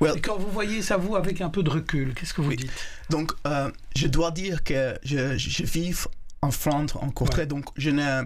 Well- 0.00 0.16
Et 0.16 0.20
quand 0.20 0.38
vous 0.38 0.50
voyez 0.50 0.80
ça, 0.82 0.96
vous, 0.96 1.14
avec 1.16 1.40
un 1.42 1.50
peu 1.50 1.62
de 1.62 1.68
recul, 1.70 2.14
qu'est-ce 2.14 2.32
que 2.32 2.40
vous 2.40 2.48
Oui. 2.50 2.56
dites? 2.56 2.72
Donc, 3.10 3.32
euh, 3.46 3.70
je 3.94 4.06
dois 4.06 4.30
dire 4.30 4.64
que 4.64 4.98
je, 5.04 5.36
je 5.36 5.62
vis 5.64 6.06
en 6.42 6.50
Flandre, 6.50 7.02
en 7.02 7.10
Courtrai, 7.10 7.42
Ouais. 7.42 7.46
donc 7.46 7.66
je 7.76 7.90
n'ai... 7.90 8.20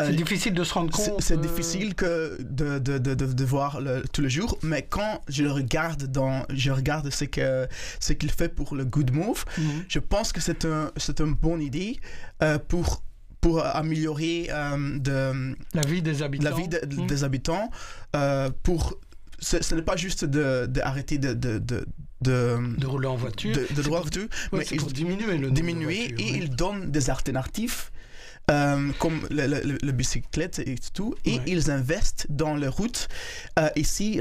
C'est 0.00 0.06
Euh, 0.06 0.12
difficile 0.12 0.54
de 0.54 0.64
se 0.64 0.72
rendre 0.72 0.90
compte. 0.90 1.20
c'est 1.20 1.34
euh, 1.36 1.40
difficile 1.42 1.94
que 1.94 2.38
de, 2.40 2.78
de, 2.78 2.96
de, 2.96 3.12
de, 3.14 3.44
voir 3.44 3.82
le, 3.82 4.02
tous 4.10 4.22
les 4.22 4.30
jours, 4.30 4.56
mais 4.62 4.80
quand 4.88 5.20
je 5.28 5.42
le 5.42 5.52
regarde 5.52 6.04
dans, 6.06 6.46
je 6.48 6.70
regarde 6.70 7.10
ce 7.10 7.26
que 7.26 7.68
ce 7.98 8.14
qu'il 8.14 8.30
fait 8.30 8.48
pour 8.48 8.74
le 8.74 8.86
Good 8.86 9.12
Move, 9.12 9.44
Mhm. 9.58 9.84
je 9.88 9.98
pense 9.98 10.32
que 10.32 10.40
c'est 10.40 10.64
un 10.64 10.90
une 11.20 11.34
bonne 11.34 11.60
idée 11.60 12.00
euh, 12.42 12.58
pour 12.58 13.02
pour 13.42 13.62
améliorer 13.64 14.48
euh, 14.50 14.98
de, 14.98 15.54
La 15.74 15.82
vie 15.82 16.00
des 16.00 16.22
habitants. 16.22 16.44
la 16.48 16.56
vie 16.56 16.68
Mhm. 16.96 17.06
des 17.06 17.22
habitants, 17.24 17.70
euh, 18.16 18.48
pour 18.62 18.98
ce, 19.40 19.62
ce 19.62 19.74
n'est 19.74 19.82
pas 19.82 19.96
juste 19.96 20.24
d'arrêter 20.24 21.18
de 21.18 21.32
de, 21.34 21.58
de, 21.58 21.84
de, 22.22 22.58
De 22.78 22.86
rouler 22.86 23.08
en 23.08 23.16
voiture. 23.16 23.54
de, 23.56 23.66
droit 23.82 24.00
pour- 24.02 24.10
voiture, 24.10 24.28
mais 24.52 24.64
il 24.70 24.76
pour 24.78 24.92
diminuer 24.92 25.38
le 25.38 25.50
diminuer 25.50 25.98
voitures, 26.08 26.20
et 26.26 26.32
oui. 26.32 26.38
ils 26.42 26.50
donnent 26.50 26.90
des 26.90 27.08
alternatives 27.10 27.90
euh, 28.50 28.90
comme 28.98 29.20
le, 29.30 29.46
le- 29.46 29.62
le- 29.64 29.78
le 29.82 29.92
bicyclette 29.92 30.58
et 30.58 30.74
tout 30.92 31.14
et 31.24 31.36
Ouais. 31.38 31.42
ils 31.46 31.70
investissent 31.70 32.26
dans 32.28 32.54
les 32.56 32.68
routes 32.68 33.08
euh, 33.58 33.68
ici 33.76 34.16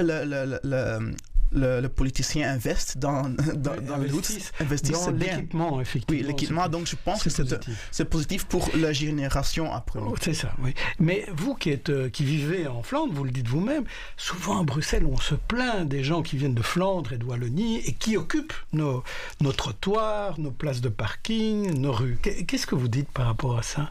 le, 0.64 1.20
le, 1.52 1.88
politicien 1.88 2.52
investe 2.52 2.98
dans, 2.98 3.24
dans, 3.30 3.72
Ouais, 3.72 3.82
dans 3.82 3.98
Dans 3.98 5.12
l'équipement, 5.38 5.82
effectivement. 5.82 6.22
oui 6.22 6.28
l'équipement 6.28 6.68
donc 6.70 6.88
je 6.88 6.96
pense 7.04 7.24
que 7.24 7.30
c'est 7.30 7.44
positif. 7.44 8.04
positif 8.10 8.46
pour 8.46 8.70
la 8.76 8.94
génération 8.94 9.72
après. 9.74 10.00
Oh, 10.04 10.16
C'est 10.22 10.34
ça, 10.34 10.52
oui. 10.62 10.74
Mais 11.00 11.26
vous 11.36 11.56
qui, 11.56 11.72
êtes, 11.72 11.90
euh, 11.90 12.10
qui 12.10 12.24
vivez 12.24 12.68
en 12.68 12.84
Flandre, 12.84 13.14
vous 13.14 13.24
le 13.24 13.32
dites 13.32 13.48
vous-même, 13.48 13.84
souvent 14.18 14.60
à 14.60 14.64
Bruxelles, 14.64 15.06
on 15.06 15.18
se 15.18 15.36
plaint 15.36 15.88
des 15.88 16.04
gens 16.04 16.22
qui 16.22 16.38
viennent 16.38 16.54
de 16.56 16.62
Flandre 16.62 17.14
et 17.14 17.18
de 17.18 17.26
Wallonie 17.26 17.78
et 17.80 17.94
qui 17.94 18.18
occupent 18.18 18.54
nos, 18.74 19.04
nos 19.42 19.52
trottoirs, 19.54 20.40
nos 20.40 20.52
places 20.52 20.82
de 20.82 20.90
parking, 20.90 21.74
nos 21.80 21.92
rues. 21.92 22.18
Qu'est- 22.22 22.44
Qu'est-ce 22.46 22.68
que 22.68 22.76
vous 22.76 22.88
dites 22.88 23.10
par 23.10 23.26
rapport 23.26 23.58
à 23.58 23.64
ça? 23.64 23.90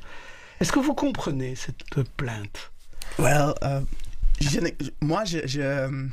Est-ce 0.60 0.72
que 0.72 0.78
vous 0.80 0.94
comprenez 0.94 1.54
cette 1.54 2.02
plainte? 2.16 2.70
Well, 3.18 3.54
euh, 3.62 3.80
je 4.40 4.60
moi 5.00 5.24
je, 5.24 5.38
je- 5.46 6.08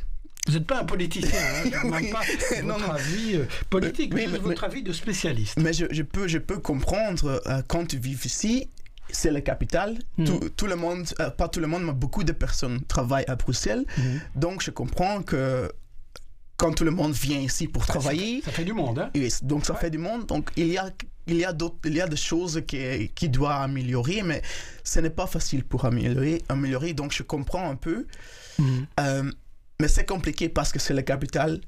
Vous 0.48 0.54
n'êtes 0.54 0.68
pas 0.68 0.82
un 0.82 0.86
politicien, 0.86 1.40
hein, 1.40 1.62
je 1.64 1.70
ne 1.78 1.84
demande 1.84 2.02
Oui. 2.02 2.12
pas 2.12 2.22
Non, 2.64 2.74
votre 2.76 2.88
non. 2.88 2.94
avis 2.94 3.36
euh, 3.36 3.46
politique, 3.70 4.14
mais, 4.14 4.28
mais- 4.28 4.38
votre 4.38 4.64
avis 4.64 4.84
de 4.84 4.92
spécialiste. 4.94 5.58
mais 5.60 5.74
je, 5.74 5.86
je 5.90 6.04
peux 6.04 6.28
je 6.28 6.38
peux 6.38 6.60
comprendre 6.60 7.42
euh, 7.48 7.62
quand 7.68 7.86
tu 7.88 7.98
vis 7.98 8.24
ici 8.26 8.70
c'est 9.10 9.32
la 9.32 9.42
capitale. 9.42 9.98
Mhm. 10.18 10.26
Tout, 10.26 10.50
tout 10.58 10.66
le 10.68 10.76
monde, 10.76 11.06
euh, 11.20 11.30
pas 11.30 11.48
tout 11.48 11.60
le 11.60 11.68
monde, 11.68 11.84
mais 11.84 11.94
beaucoup 11.94 12.24
de 12.24 12.32
personnes 12.32 12.82
travaillent 12.88 13.26
à 13.28 13.36
Bruxelles. 13.36 13.86
Mhm. 13.98 14.20
Donc, 14.36 14.64
je 14.64 14.72
comprends 14.72 15.22
que 15.22 15.72
quand 16.58 16.74
tout 16.74 16.84
le 16.84 16.92
monde 16.92 17.14
vient 17.14 17.40
ici 17.40 17.68
pour 17.68 17.86
travailler, 17.86 18.42
Ça 18.44 18.52
fait 18.52 18.66
du 18.66 18.74
monde, 18.74 18.98
hein 19.00 19.12
oui, 19.16 19.32
donc 19.44 19.66
ça 19.66 19.74
Ouais. 19.74 19.80
fait 19.80 19.90
du 19.92 20.00
monde. 20.00 20.26
Donc, 20.26 20.50
il 20.58 20.68
y 20.68 20.78
a, 20.80 20.90
il 21.28 21.36
y 21.38 21.46
a, 21.46 21.54
d'autres, 21.54 21.78
il 21.86 21.94
y 21.96 22.02
a 22.02 22.08
des 22.08 22.16
choses 22.18 22.64
qui, 22.68 23.10
qui 23.14 23.30
doivent 23.30 23.62
améliorer, 23.62 24.24
mais 24.24 24.42
ce 24.84 25.00
n'est 25.00 25.10
pas 25.12 25.28
facile 25.28 25.64
pour 25.64 25.86
améliorer. 25.86 26.42
améliorer 26.50 26.94
donc, 26.94 27.12
je 27.14 27.22
comprends 27.24 27.70
un 27.70 27.76
peu. 27.76 28.08
Euh, 29.00 29.32
mais 29.82 29.88
c'est 29.88 30.06
compliqué 30.06 30.50
parce 30.50 30.72
que 30.72 30.80
c'est 30.80 30.94
la 30.94 31.04
capitale. 31.04 31.62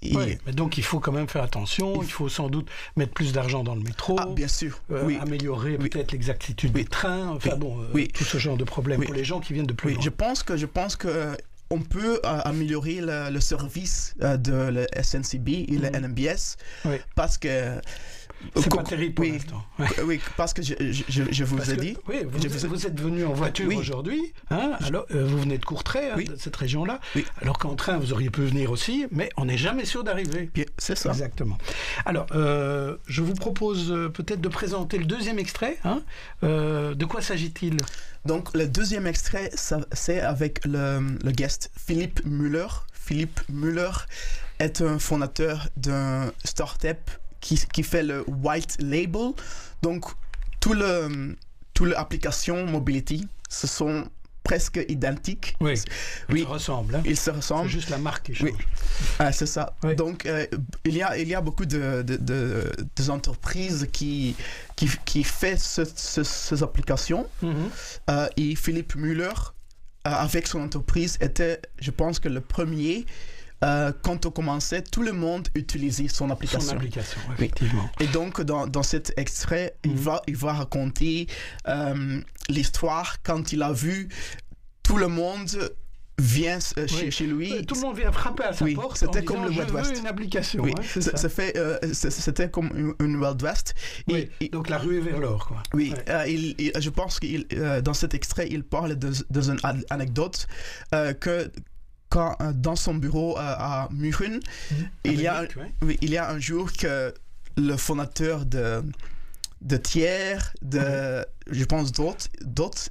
Et- 0.00 0.14
Oui, 0.16 0.38
mais 0.46 0.52
donc 0.52 0.78
il 0.78 0.84
faut 0.84 1.00
quand 1.00 1.10
même 1.10 1.28
faire 1.28 1.42
attention. 1.42 2.00
Il 2.02 2.10
faut 2.10 2.28
sans 2.28 2.48
doute 2.48 2.68
mettre 2.96 3.12
plus 3.12 3.32
d'argent 3.32 3.64
dans 3.64 3.74
le 3.74 3.80
métro. 3.82 4.16
Ah, 4.20 4.26
bien 4.26 4.46
sûr. 4.46 4.80
euh, 4.92 5.02
oui. 5.04 5.18
améliorer 5.20 5.76
Oui. 5.80 5.88
peut-être 5.88 6.12
l'exactitude 6.12 6.70
Oui. 6.74 6.82
des 6.84 6.88
trains, 6.88 7.28
enfin 7.30 7.56
bon, 7.56 7.80
euh, 7.82 7.86
Oui. 7.94 8.06
tout 8.08 8.22
ce 8.24 8.38
genre 8.38 8.56
de 8.56 8.62
problèmes 8.64 9.00
Oui. 9.00 9.06
pour 9.06 9.14
les 9.14 9.24
gens 9.24 9.40
qui 9.40 9.52
viennent 9.54 9.66
de 9.66 9.72
plus 9.72 9.94
loin. 9.94 10.00
je 10.02 10.10
pense 10.10 10.42
que 10.44 10.56
je 10.56 10.66
pense 10.66 10.94
que 10.94 11.08
euh, 11.08 11.34
on 11.70 11.80
peut 11.80 12.20
euh, 12.24 12.40
améliorer 12.44 13.00
le, 13.00 13.28
le 13.30 13.40
service 13.40 14.14
de 14.20 14.52
la 14.52 14.86
SNCB 15.02 15.48
et 15.68 15.78
le 15.78 15.88
Mhm. 15.90 15.96
NMBS 16.14 16.56
Oui. 16.84 16.96
parce 17.16 17.36
que 17.36 17.80
C'est 18.56 18.68
pas 18.74 18.82
terrible 18.82 19.14
pour 19.14 19.24
oui, 19.24 19.32
l'instant. 19.32 19.64
Ouais. 19.78 19.86
oui, 20.04 20.20
parce 20.36 20.52
que 20.54 20.62
je, 20.62 20.74
je, 20.78 21.02
je- 21.08 21.22
je 21.30 21.44
vous 21.44 21.56
Parce 21.56 21.68
ai 21.70 21.76
que- 21.76 21.80
dit. 21.80 21.96
oui, 22.08 22.16
vous, 22.24 22.40
je 22.40 22.46
êtes- 22.46 22.52
vous 22.52 22.64
ai- 22.64 22.68
vous 22.68 22.86
êtes 22.86 23.00
venu 23.00 23.24
en 23.24 23.32
voiture 23.32 23.66
Oui. 23.68 23.76
aujourd'hui, 23.76 24.32
hein, 24.50 24.72
alors 24.80 25.06
euh, 25.14 25.24
vous 25.26 25.38
venez 25.40 25.58
de 25.58 25.64
Courtrai, 25.64 26.10
hein, 26.10 26.16
de 26.16 26.36
cette 26.36 26.56
région-là, 26.56 27.00
alors 27.42 27.58
qu'en 27.58 27.74
train 27.74 27.98
vous 27.98 28.12
auriez 28.12 28.30
pu 28.30 28.42
venir 28.42 28.70
aussi, 28.70 29.06
mais 29.10 29.28
on 29.36 29.44
n'est 29.46 29.58
jamais 29.58 29.84
sûr 29.84 30.04
d'arriver. 30.04 30.50
C'est 30.78 30.96
ça. 30.96 31.10
Exactement. 31.10 31.58
Alors, 32.06 32.26
euh, 32.32 32.96
je 33.06 33.22
vous 33.22 33.34
propose 33.34 33.90
euh, 33.92 34.08
peut-être 34.08 34.40
de 34.40 34.48
présenter 34.48 34.98
le 34.98 35.04
deuxième 35.04 35.38
extrait. 35.38 35.78
hein. 35.84 36.02
Euh, 36.44 36.94
de 36.94 37.04
quoi 37.04 37.20
s'agit-il? 37.22 37.76
Donc, 38.24 38.54
le 38.54 38.66
deuxième 38.68 39.06
extrait, 39.06 39.50
c'est 39.92 40.20
avec 40.20 40.64
le, 40.64 41.00
le 41.24 41.30
guest 41.30 41.70
Philippe 41.76 42.24
Müller. 42.24 42.66
Philippe 42.92 43.40
Müller 43.48 43.90
est 44.58 44.80
un 44.82 44.98
fondateur 44.98 45.68
d'un 45.76 46.30
startup 46.44 46.98
qui, 47.40 47.58
qui 47.72 47.82
fait 47.82 48.02
le 48.02 48.24
white 48.28 48.76
label. 48.80 49.32
Donc, 49.82 50.04
tout 50.60 50.74
le, 50.74 51.36
tout 51.74 51.84
l'application 51.84 52.66
mobility, 52.66 53.26
ce 53.48 53.66
sont 53.66 54.08
presque 54.44 54.80
identiques. 54.88 55.56
Oui, 55.60 55.74
Oui. 56.30 56.42
ça 56.42 56.48
ressemble. 56.48 56.94
hein. 56.96 57.02
Ils 57.04 57.16
se 57.16 57.24
C'est 57.24 57.30
ressemblent. 57.32 57.68
juste 57.68 57.90
la 57.90 57.98
marque 57.98 58.26
qui 58.26 58.34
change. 58.34 58.48
Oui. 58.50 58.56
Ah, 59.18 59.30
c'est 59.30 59.46
ça. 59.46 59.74
Oui. 59.84 59.94
Donc, 59.94 60.24
euh, 60.24 60.46
il, 60.86 60.94
y 60.96 61.02
a, 61.02 61.18
il 61.18 61.28
y 61.28 61.34
a 61.34 61.40
beaucoup 61.42 61.66
de, 61.66 62.02
de, 62.02 62.16
de- 62.16 63.10
entreprises 63.10 63.86
qui, 63.92 64.34
qui, 64.74 64.88
qui 65.04 65.22
font 65.22 65.54
ce- 65.58 65.84
ce- 65.94 66.24
ces 66.24 66.62
applications. 66.62 67.26
Mhm. 67.42 67.68
Euh, 68.10 68.28
et 68.38 68.54
Philippe 68.56 68.94
Müller, 68.96 69.28
euh, 69.28 70.10
avec 70.10 70.46
son 70.46 70.60
entreprise, 70.62 71.18
était, 71.20 71.60
je 71.78 71.90
pense 71.90 72.18
que 72.18 72.28
le 72.28 72.40
premier. 72.40 73.04
Euh, 73.64 73.92
quand 74.02 74.26
on 74.26 74.30
commençait, 74.30 74.82
tout 74.82 75.02
le 75.02 75.12
monde 75.12 75.48
utilisait 75.54 76.08
son 76.08 76.28
Son 76.28 76.30
application. 76.30 76.78
effectivement. 77.34 77.88
Et 78.00 78.06
donc, 78.06 78.40
dans, 78.42 78.66
dans 78.66 78.82
cet 78.82 79.12
extrait, 79.16 79.74
il, 79.84 79.92
Mhm. 79.92 79.96
va, 79.98 80.22
il 80.26 80.36
va 80.36 80.52
raconter 80.52 81.26
euh, 81.68 82.20
l'histoire 82.48 83.22
quand 83.22 83.52
il 83.52 83.62
a 83.62 83.72
vu 83.72 84.08
tout 84.82 84.96
le 84.96 85.08
monde 85.08 85.50
vient 86.20 86.58
euh, 86.78 86.86
chez, 86.88 87.10
chez, 87.10 87.26
lui. 87.26 87.64
Tout 87.66 87.74
le 87.76 87.80
monde 87.82 87.96
vient 87.96 88.10
frapper 88.10 88.44
à 88.44 88.52
sa 88.52 88.64
oui, 88.64 88.74
porte. 88.74 88.96
C'était 88.96 89.22
comme 89.24 89.44
le 89.44 89.50
Wild 89.50 89.70
West. 89.70 89.94
une 89.98 90.06
application. 90.06 90.62
Oui, 90.64 90.72
hein, 90.76 90.82
euh, 91.56 91.78
c'était 91.92 92.50
comme 92.50 92.70
une, 92.74 92.94
une, 93.06 93.16
Wild 93.16 93.40
West. 93.42 93.74
Et, 94.08 94.48
donc 94.48 94.68
la 94.68 94.78
rue 94.78 94.98
est 94.98 95.00
vers 95.00 95.20
l'or, 95.20 95.46
quoi. 95.46 95.62
Oui, 95.74 95.92
ouais. 95.96 96.04
euh, 96.12 96.26
il, 96.26 96.54
il, 96.58 96.72
je 96.78 96.90
pense 96.90 97.20
que 97.20 97.80
dans 97.80 97.94
cet 97.94 98.14
extrait, 98.14 98.48
il 98.50 98.64
parle 98.64 98.96
de 98.96 99.12
une 99.30 99.58
anecdote 99.90 100.46
que 101.20 101.50
quand 102.08 102.36
dans 102.54 102.76
son 102.76 102.94
bureau 102.94 103.36
à 103.38 103.88
München, 103.90 104.40
mmh. 104.70 104.74
il, 105.04 105.20
y 105.20 105.26
a, 105.26 105.42
ouais. 105.42 105.72
oui, 105.82 105.98
il 106.00 106.10
y 106.10 106.16
a 106.16 106.30
un 106.30 106.38
jour 106.38 106.72
que 106.72 107.12
le 107.56 107.76
fondateur 107.76 108.46
de 108.46 108.82
de 109.60 109.76
Thiers, 109.76 110.38
de, 110.62 110.78
mmh. 110.78 111.24
je 111.50 111.64
pense 111.64 111.90
d'autres, 111.90 112.28
d'autres, 112.42 112.90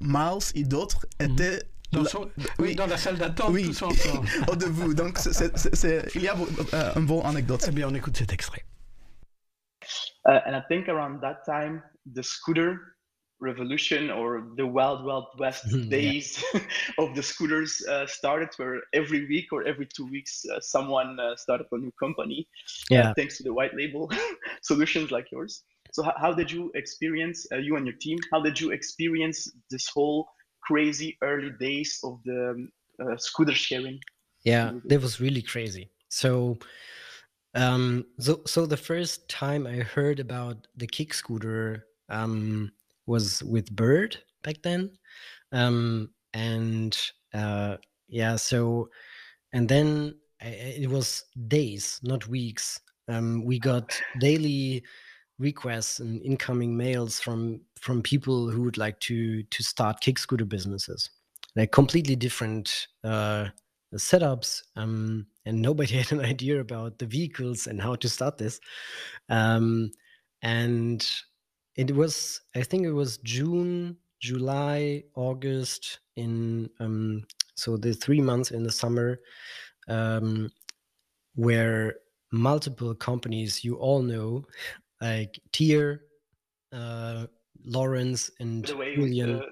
Miles 0.00 0.52
et 0.54 0.62
d'autres 0.62 1.06
étaient 1.18 1.60
dans, 1.94 2.04
son, 2.04 2.30
oui. 2.58 2.74
dans 2.74 2.86
la 2.86 2.96
salle 2.96 3.18
d'attente, 3.18 3.50
oui. 3.50 3.66
tous 3.66 3.82
ensemble. 3.82 4.28
Au 4.48 4.56
debout. 4.56 4.94
Donc, 4.94 5.18
c 5.18 5.30
est, 5.30 5.56
c 5.56 5.68
est, 5.68 5.74
c 5.74 5.88
est, 5.88 6.14
il 6.14 6.22
y 6.22 6.28
a 6.28 6.34
euh, 6.34 6.92
un 6.94 7.00
bon 7.00 7.22
anecdote. 7.22 7.64
Eh 7.68 7.70
bien, 7.70 7.88
on 7.88 7.94
écoute 7.94 8.16
cet 8.16 8.32
extrait. 8.32 8.64
Uh, 10.26 10.40
and 10.46 10.56
I 10.56 10.62
think 10.68 10.88
around 10.88 11.20
that 11.20 11.42
time, 11.44 11.82
the 12.06 12.22
scooter 12.22 12.93
revolution 13.44 14.10
or 14.10 14.48
the 14.56 14.66
wild, 14.66 15.04
wild 15.04 15.26
west 15.38 15.64
days 15.88 16.42
of 16.98 17.14
the 17.14 17.22
scooters 17.22 17.84
uh, 17.86 18.06
started, 18.06 18.48
where 18.56 18.80
every 18.92 19.26
week 19.26 19.52
or 19.52 19.62
every 19.64 19.86
two 19.86 20.06
weeks, 20.06 20.44
uh, 20.52 20.60
someone 20.60 21.18
started 21.36 21.66
a 21.70 21.78
new 21.78 21.92
company. 22.00 22.48
Yeah. 22.90 23.12
thanks 23.16 23.36
to 23.38 23.42
the 23.42 23.52
white 23.52 23.74
label 23.74 24.10
solutions 24.62 25.10
like 25.10 25.26
yours. 25.30 25.62
So, 25.92 26.02
how 26.02 26.32
did 26.32 26.50
you 26.50 26.72
experience, 26.74 27.46
you 27.52 27.76
and 27.76 27.86
your 27.86 27.96
team, 27.96 28.18
how 28.32 28.40
did 28.40 28.60
you 28.60 28.72
experience 28.72 29.38
this 29.70 29.86
whole 29.88 30.26
crazy 30.66 31.16
early 31.22 31.50
days 31.60 32.00
of 32.02 32.20
the 32.24 32.66
uh, 33.00 33.16
scooter 33.16 33.52
sharing. 33.52 34.00
Yeah, 34.44 34.72
that 34.86 35.00
was 35.00 35.20
really 35.20 35.42
crazy. 35.42 35.90
So, 36.08 36.58
um, 37.54 38.04
so 38.18 38.42
so 38.46 38.66
the 38.66 38.76
first 38.76 39.28
time 39.28 39.66
I 39.66 39.76
heard 39.76 40.20
about 40.20 40.66
the 40.76 40.86
kick 40.86 41.14
scooter 41.14 41.86
um, 42.08 42.70
was 43.06 43.42
with 43.42 43.74
Bird 43.74 44.16
back 44.42 44.56
then, 44.62 44.90
um, 45.52 46.10
and 46.32 46.96
uh, 47.32 47.76
yeah, 48.08 48.36
so 48.36 48.88
and 49.52 49.68
then 49.68 50.14
it 50.40 50.90
was 50.90 51.24
days, 51.48 52.00
not 52.02 52.28
weeks. 52.28 52.80
Um, 53.08 53.44
we 53.44 53.58
got 53.58 53.98
daily 54.20 54.82
requests 55.38 56.00
and 56.00 56.22
incoming 56.22 56.76
mails 56.76 57.20
from 57.20 57.60
from 57.78 58.02
people 58.02 58.50
who 58.50 58.62
would 58.62 58.78
like 58.78 58.98
to 59.00 59.42
to 59.44 59.62
start 59.62 60.00
kick 60.00 60.18
scooter 60.18 60.44
businesses. 60.44 61.10
Like 61.56 61.72
completely 61.72 62.16
different 62.16 62.88
uh 63.04 63.48
setups 63.94 64.62
um 64.76 65.26
and 65.46 65.60
nobody 65.60 65.96
had 65.98 66.12
an 66.12 66.20
idea 66.20 66.60
about 66.60 66.98
the 66.98 67.06
vehicles 67.06 67.66
and 67.66 67.80
how 67.80 67.94
to 67.96 68.08
start 68.08 68.38
this. 68.38 68.60
Um 69.28 69.90
and 70.42 71.06
it 71.76 71.94
was 71.94 72.40
i 72.54 72.62
think 72.62 72.84
it 72.84 72.92
was 72.92 73.18
june 73.18 73.96
july 74.20 75.02
august 75.14 76.00
in 76.16 76.68
um 76.80 77.22
so 77.54 77.76
the 77.76 77.92
three 77.92 78.20
months 78.20 78.50
in 78.50 78.62
the 78.62 78.72
summer 78.72 79.20
um 79.88 80.50
where 81.34 81.94
multiple 82.32 82.94
companies 82.94 83.64
you 83.64 83.76
all 83.76 84.02
know 84.02 84.44
like 85.00 85.38
Tier, 85.52 86.02
uh, 86.72 87.26
Lawrence, 87.64 88.30
and 88.40 88.68
way, 88.78 88.96
Julian. 88.96 89.36
uh, 89.36 89.42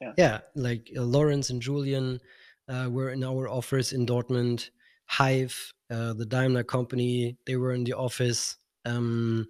yeah. 0.00 0.12
yeah. 0.16 0.38
like 0.54 0.90
uh, 0.96 1.02
Lawrence 1.02 1.50
and 1.50 1.62
Julian 1.62 2.20
uh, 2.68 2.88
were 2.90 3.10
in 3.10 3.24
our 3.24 3.48
office 3.48 3.92
in 3.92 4.06
Dortmund. 4.06 4.70
Hive, 5.06 5.72
uh, 5.90 6.14
the 6.14 6.24
Daimler 6.24 6.62
company, 6.62 7.36
they 7.46 7.56
were 7.56 7.72
in 7.72 7.84
the 7.84 7.92
office. 7.92 8.56
Um, 8.84 9.48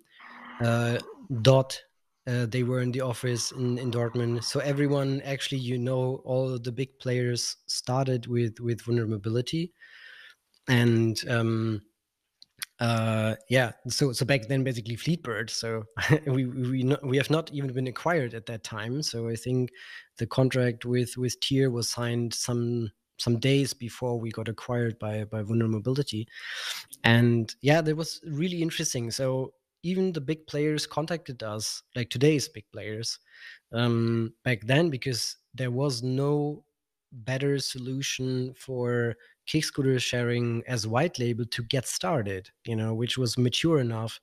uh, 0.61 0.99
Dot, 1.43 1.81
uh, 2.27 2.47
they 2.47 2.63
were 2.63 2.81
in 2.81 2.93
the 2.93 3.01
office 3.01 3.53
in, 3.53 3.79
in 3.79 3.91
Dortmund. 3.91 4.45
So 4.45 4.61
everyone, 4.61 5.21
actually, 5.23 5.59
you 5.59 5.79
know, 5.79 6.23
all 6.25 6.59
the 6.59 6.73
big 6.73 6.99
players 6.99 7.57
started 7.67 8.27
with 8.27 8.61
with 8.61 8.83
vulnerability, 8.83 9.73
and 10.69 11.21
um, 11.29 11.83
uh 12.81 13.37
yeah 13.49 13.71
so 13.87 14.13
so 14.13 14.25
back 14.25 14.49
then 14.49 14.65
basically 14.65 14.97
fleetbird. 14.97 15.51
So 15.51 15.85
we 16.27 16.47
we 16.47 16.97
we 17.03 17.17
have 17.17 17.31
not 17.31 17.53
even 17.53 17.73
been 17.73 17.87
acquired 17.87 18.35
at 18.35 18.47
that 18.47 18.65
time. 18.65 19.03
So 19.03 19.29
i 19.29 19.37
think 19.37 19.71
the 20.19 20.27
contract 20.27 20.85
with 20.85 21.17
with 21.17 21.39
tier 21.41 21.71
was 21.71 21.89
signed 21.89 22.35
some 22.35 22.91
some 23.19 23.39
days 23.39 23.73
before 23.73 24.19
we 24.19 24.31
got 24.31 24.49
acquired 24.49 24.99
by 24.99 25.25
by 25.25 25.43
vulnerability. 25.43 26.27
And 27.05 27.55
yeah 27.63 27.81
that 27.83 27.97
was 27.97 28.21
really 28.27 28.63
interesting. 28.63 29.11
So 29.11 29.53
even 29.83 30.13
the 30.13 30.21
big 30.21 30.47
players 30.47 30.87
contacted 30.87 31.43
us 31.43 31.83
like 31.97 32.11
today's 32.11 32.49
big 32.49 32.65
players 32.73 33.19
um 33.73 34.33
back 34.45 34.61
then 34.63 34.91
because 34.91 35.37
there 35.55 35.71
was 35.71 36.03
no 36.03 36.65
better 37.13 37.59
solution 37.59 38.55
for 38.55 39.15
kick 39.47 39.65
scooter 39.65 39.99
sharing 39.99 40.63
as 40.67 40.87
white 40.87 41.19
label 41.19 41.45
to 41.45 41.63
get 41.65 41.87
started 41.87 42.49
you 42.65 42.77
know 42.77 42.95
which 42.95 43.19
was 43.19 43.37
mature 43.37 43.81
enough 43.81 44.21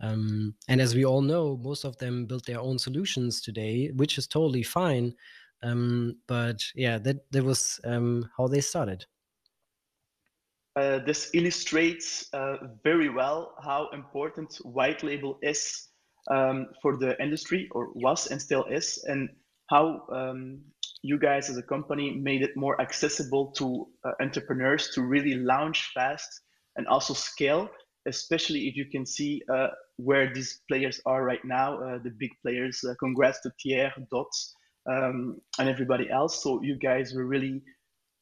um, 0.00 0.54
and 0.68 0.80
as 0.80 0.94
we 0.94 1.04
all 1.04 1.20
know 1.20 1.56
most 1.58 1.84
of 1.84 1.96
them 1.98 2.26
built 2.26 2.44
their 2.46 2.60
own 2.60 2.78
solutions 2.78 3.40
today 3.40 3.90
which 3.94 4.18
is 4.18 4.26
totally 4.26 4.62
fine 4.62 5.14
um, 5.62 6.16
but 6.26 6.60
yeah 6.74 6.98
that 6.98 7.30
that 7.30 7.44
was 7.44 7.80
um, 7.84 8.28
how 8.36 8.48
they 8.48 8.60
started 8.60 9.06
uh, 10.76 10.98
this 11.06 11.30
illustrates 11.34 12.28
uh, 12.32 12.56
very 12.82 13.08
well 13.08 13.54
how 13.62 13.88
important 13.92 14.54
white 14.62 15.02
label 15.02 15.38
is 15.42 15.88
um, 16.30 16.66
for 16.82 16.96
the 16.96 17.20
industry 17.22 17.68
or 17.72 17.90
was 17.94 18.26
and 18.30 18.40
still 18.40 18.64
is 18.64 19.02
and 19.08 19.28
how 19.70 20.02
um, 20.12 20.60
you 21.02 21.18
guys 21.18 21.48
as 21.50 21.56
a 21.56 21.62
company 21.62 22.16
made 22.16 22.42
it 22.42 22.56
more 22.56 22.80
accessible 22.80 23.52
to 23.52 23.86
uh, 24.04 24.12
entrepreneurs 24.20 24.88
to 24.94 25.02
really 25.02 25.34
launch 25.34 25.90
fast 25.94 26.40
and 26.76 26.86
also 26.88 27.14
scale 27.14 27.68
especially 28.06 28.68
if 28.68 28.76
you 28.76 28.84
can 28.86 29.06
see 29.06 29.42
uh, 29.52 29.68
where 29.96 30.32
these 30.34 30.60
players 30.68 31.00
are 31.06 31.24
right 31.24 31.44
now 31.44 31.78
uh, 31.78 31.98
the 32.02 32.10
big 32.18 32.30
players 32.42 32.82
uh, 32.84 32.94
congrats 32.98 33.40
to 33.40 33.50
Thier, 33.62 33.92
Dots 34.10 34.54
um, 34.90 35.40
and 35.58 35.68
everybody 35.68 36.10
else. 36.10 36.42
So 36.42 36.62
you 36.62 36.76
guys 36.76 37.14
were 37.14 37.26
really 37.26 37.62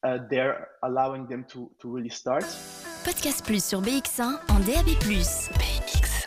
uh, 0.05 0.19
there 0.29 0.69
allowing 0.83 1.27
them 1.29 1.45
to, 1.45 1.71
to 1.79 1.93
really 1.95 2.11
start. 2.11 2.45
Podcast 3.05 3.45
Plus 3.45 3.65
sur 3.65 3.81
BX1 3.83 4.39
en 4.49 4.59
DAB+. 4.61 4.87
BX1. 4.87 6.19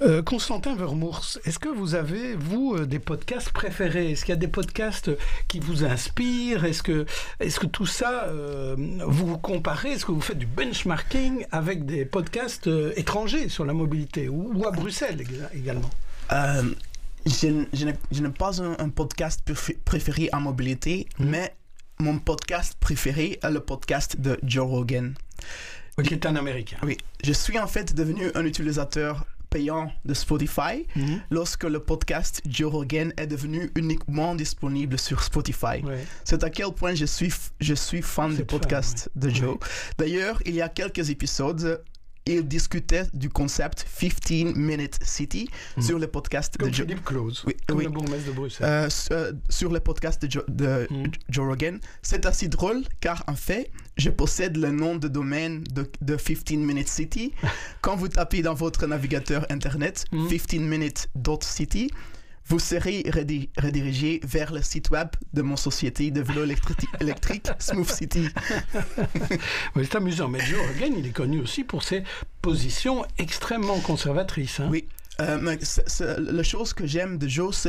Euh, 0.00 0.20
Constantin 0.20 0.74
Vermours, 0.74 1.38
est-ce 1.44 1.60
que 1.60 1.68
vous 1.68 1.94
avez, 1.94 2.34
vous, 2.34 2.74
euh, 2.74 2.86
des 2.86 2.98
podcasts 2.98 3.52
préférés? 3.52 4.10
Est-ce 4.10 4.24
qu'il 4.24 4.32
y 4.32 4.36
a 4.36 4.40
des 4.40 4.48
podcasts 4.48 5.10
qui 5.46 5.60
vous 5.60 5.84
inspirent? 5.84 6.64
Est-ce 6.64 6.82
que, 6.82 7.06
est 7.38 7.56
que 7.56 7.66
tout 7.66 7.86
ça, 7.86 8.24
euh, 8.24 8.74
vous 9.06 9.26
vous 9.28 9.38
comparez? 9.38 9.92
Est-ce 9.92 10.04
que 10.04 10.10
vous 10.10 10.20
faites 10.20 10.38
du 10.38 10.46
benchmarking 10.46 11.46
avec 11.52 11.86
des 11.86 12.04
podcasts 12.04 12.66
euh, 12.66 12.92
étrangers 12.96 13.48
sur 13.48 13.64
la 13.64 13.74
mobilité 13.74 14.28
ou, 14.28 14.50
ou 14.52 14.66
à 14.66 14.72
Bruxelles 14.72 15.22
également? 15.54 15.90
Euh, 16.32 16.62
je, 17.24 17.64
je 17.72 17.84
n'ai- 17.84 17.94
je 18.10 18.22
n'ai 18.22 18.30
pas 18.30 18.60
un, 18.60 18.72
un 18.80 18.88
podcast 18.88 19.40
préf- 19.46 19.78
préféré 19.84 20.30
en 20.32 20.40
mobilité, 20.40 21.06
mais 21.20 21.54
mon 22.02 22.18
podcast 22.18 22.74
préféré 22.80 23.38
est 23.40 23.50
le 23.50 23.60
podcast 23.60 24.20
de 24.20 24.36
Joe 24.42 24.66
Rogan. 24.66 25.14
Qui 26.02 26.14
est 26.14 26.26
un 26.26 26.34
Américain. 26.34 26.76
Oui, 26.82 26.96
je 27.22 27.32
suis 27.32 27.58
en 27.60 27.68
fait 27.68 27.94
devenu 27.94 28.24
un 28.34 28.44
utilisateur 28.44 29.24
payant 29.50 29.92
de 30.04 30.14
Spotify 30.14 30.86
Mhm. 30.96 31.20
lorsque 31.30 31.64
le 31.64 31.78
podcast 31.78 32.40
Joe 32.48 32.72
Rogan 32.72 33.12
est 33.18 33.26
devenu 33.28 33.70
uniquement 33.76 34.34
disponible 34.34 34.98
sur 34.98 35.22
Spotify. 35.22 35.84
Ouais. 35.84 36.04
C'est 36.24 36.42
à 36.42 36.50
quel 36.50 36.72
point 36.72 36.94
je 36.94 37.04
suis, 37.04 37.32
je 37.60 37.74
suis 37.74 38.02
fan 38.02 38.34
du 38.34 38.44
podcast 38.44 39.08
de 39.14 39.28
Joe. 39.28 39.58
D'ailleurs, 39.98 40.40
il 40.46 40.54
y 40.54 40.62
a 40.62 40.68
quelques 40.70 41.08
épisodes, 41.10 41.84
il 42.26 42.46
discutait 42.46 43.04
du 43.14 43.28
concept 43.28 43.84
15 43.98 44.54
Minute 44.54 44.98
City 45.02 45.48
Mhm. 45.76 45.82
sur 45.82 45.98
le 45.98 46.06
podcast 46.06 46.56
Comme 46.58 46.68
de 46.70 46.74
Joe. 46.74 46.86
Philippe 46.86 47.04
Claus, 47.04 47.42
Oui, 47.46 47.56
comme 47.66 47.78
oui. 47.78 47.84
le 47.84 47.90
bourgmestre 47.90 48.26
de 48.28 48.32
Bruxelles. 48.32 48.66
Euh, 48.68 48.88
euh, 49.12 49.32
sur 49.50 49.70
le 49.72 49.80
podcast 49.80 50.22
de, 50.22 50.30
Joe, 50.30 50.44
de 50.48 50.86
Mhm. 50.90 51.06
Joe 51.28 51.46
Rogan. 51.48 51.80
C'est 52.02 52.24
assez 52.26 52.48
drôle 52.48 52.82
car 53.00 53.24
en 53.26 53.34
fait, 53.34 53.70
je 53.96 54.10
possède 54.10 54.56
le 54.56 54.70
nom 54.70 54.96
de 54.96 55.08
domaine 55.08 55.64
de, 55.64 55.90
de 56.00 56.16
15 56.16 56.56
Minute 56.58 56.88
City. 56.88 57.32
Quand 57.82 57.96
vous 57.96 58.08
tapez 58.08 58.42
dans 58.42 58.54
votre 58.54 58.86
navigateur 58.86 59.44
internet 59.50 60.04
Mhm. 60.12 60.28
15minute.city, 60.28 61.90
vous 62.52 62.58
serez 62.58 63.02
redi- 63.08 63.48
redirigé 63.56 64.20
vers 64.24 64.52
le 64.52 64.60
site 64.60 64.90
web 64.90 65.08
de 65.32 65.40
mon 65.40 65.56
société 65.56 66.10
de 66.10 66.20
vélo 66.20 66.44
électri- 66.44 66.86
électrique 67.00 67.46
Smooth 67.58 67.88
City. 67.90 68.28
C'est 69.74 69.94
amusant, 69.94 70.28
mais 70.28 70.40
Joe 70.40 70.60
Rogan, 70.68 70.92
il 70.98 71.06
est 71.06 71.12
connu 71.12 71.40
aussi 71.40 71.64
pour 71.64 71.82
ses 71.82 72.02
positions 72.42 73.06
extrêmement 73.16 73.80
conservatrices. 73.80 74.60
hein. 74.60 74.68
Oui. 74.70 74.86
Euh, 75.20 75.38
mais 75.40 75.58
la 76.08 76.42
chose 76.42 76.74
que 76.74 76.86
j'aime 76.86 77.16
de 77.16 77.26
Joe, 77.26 77.66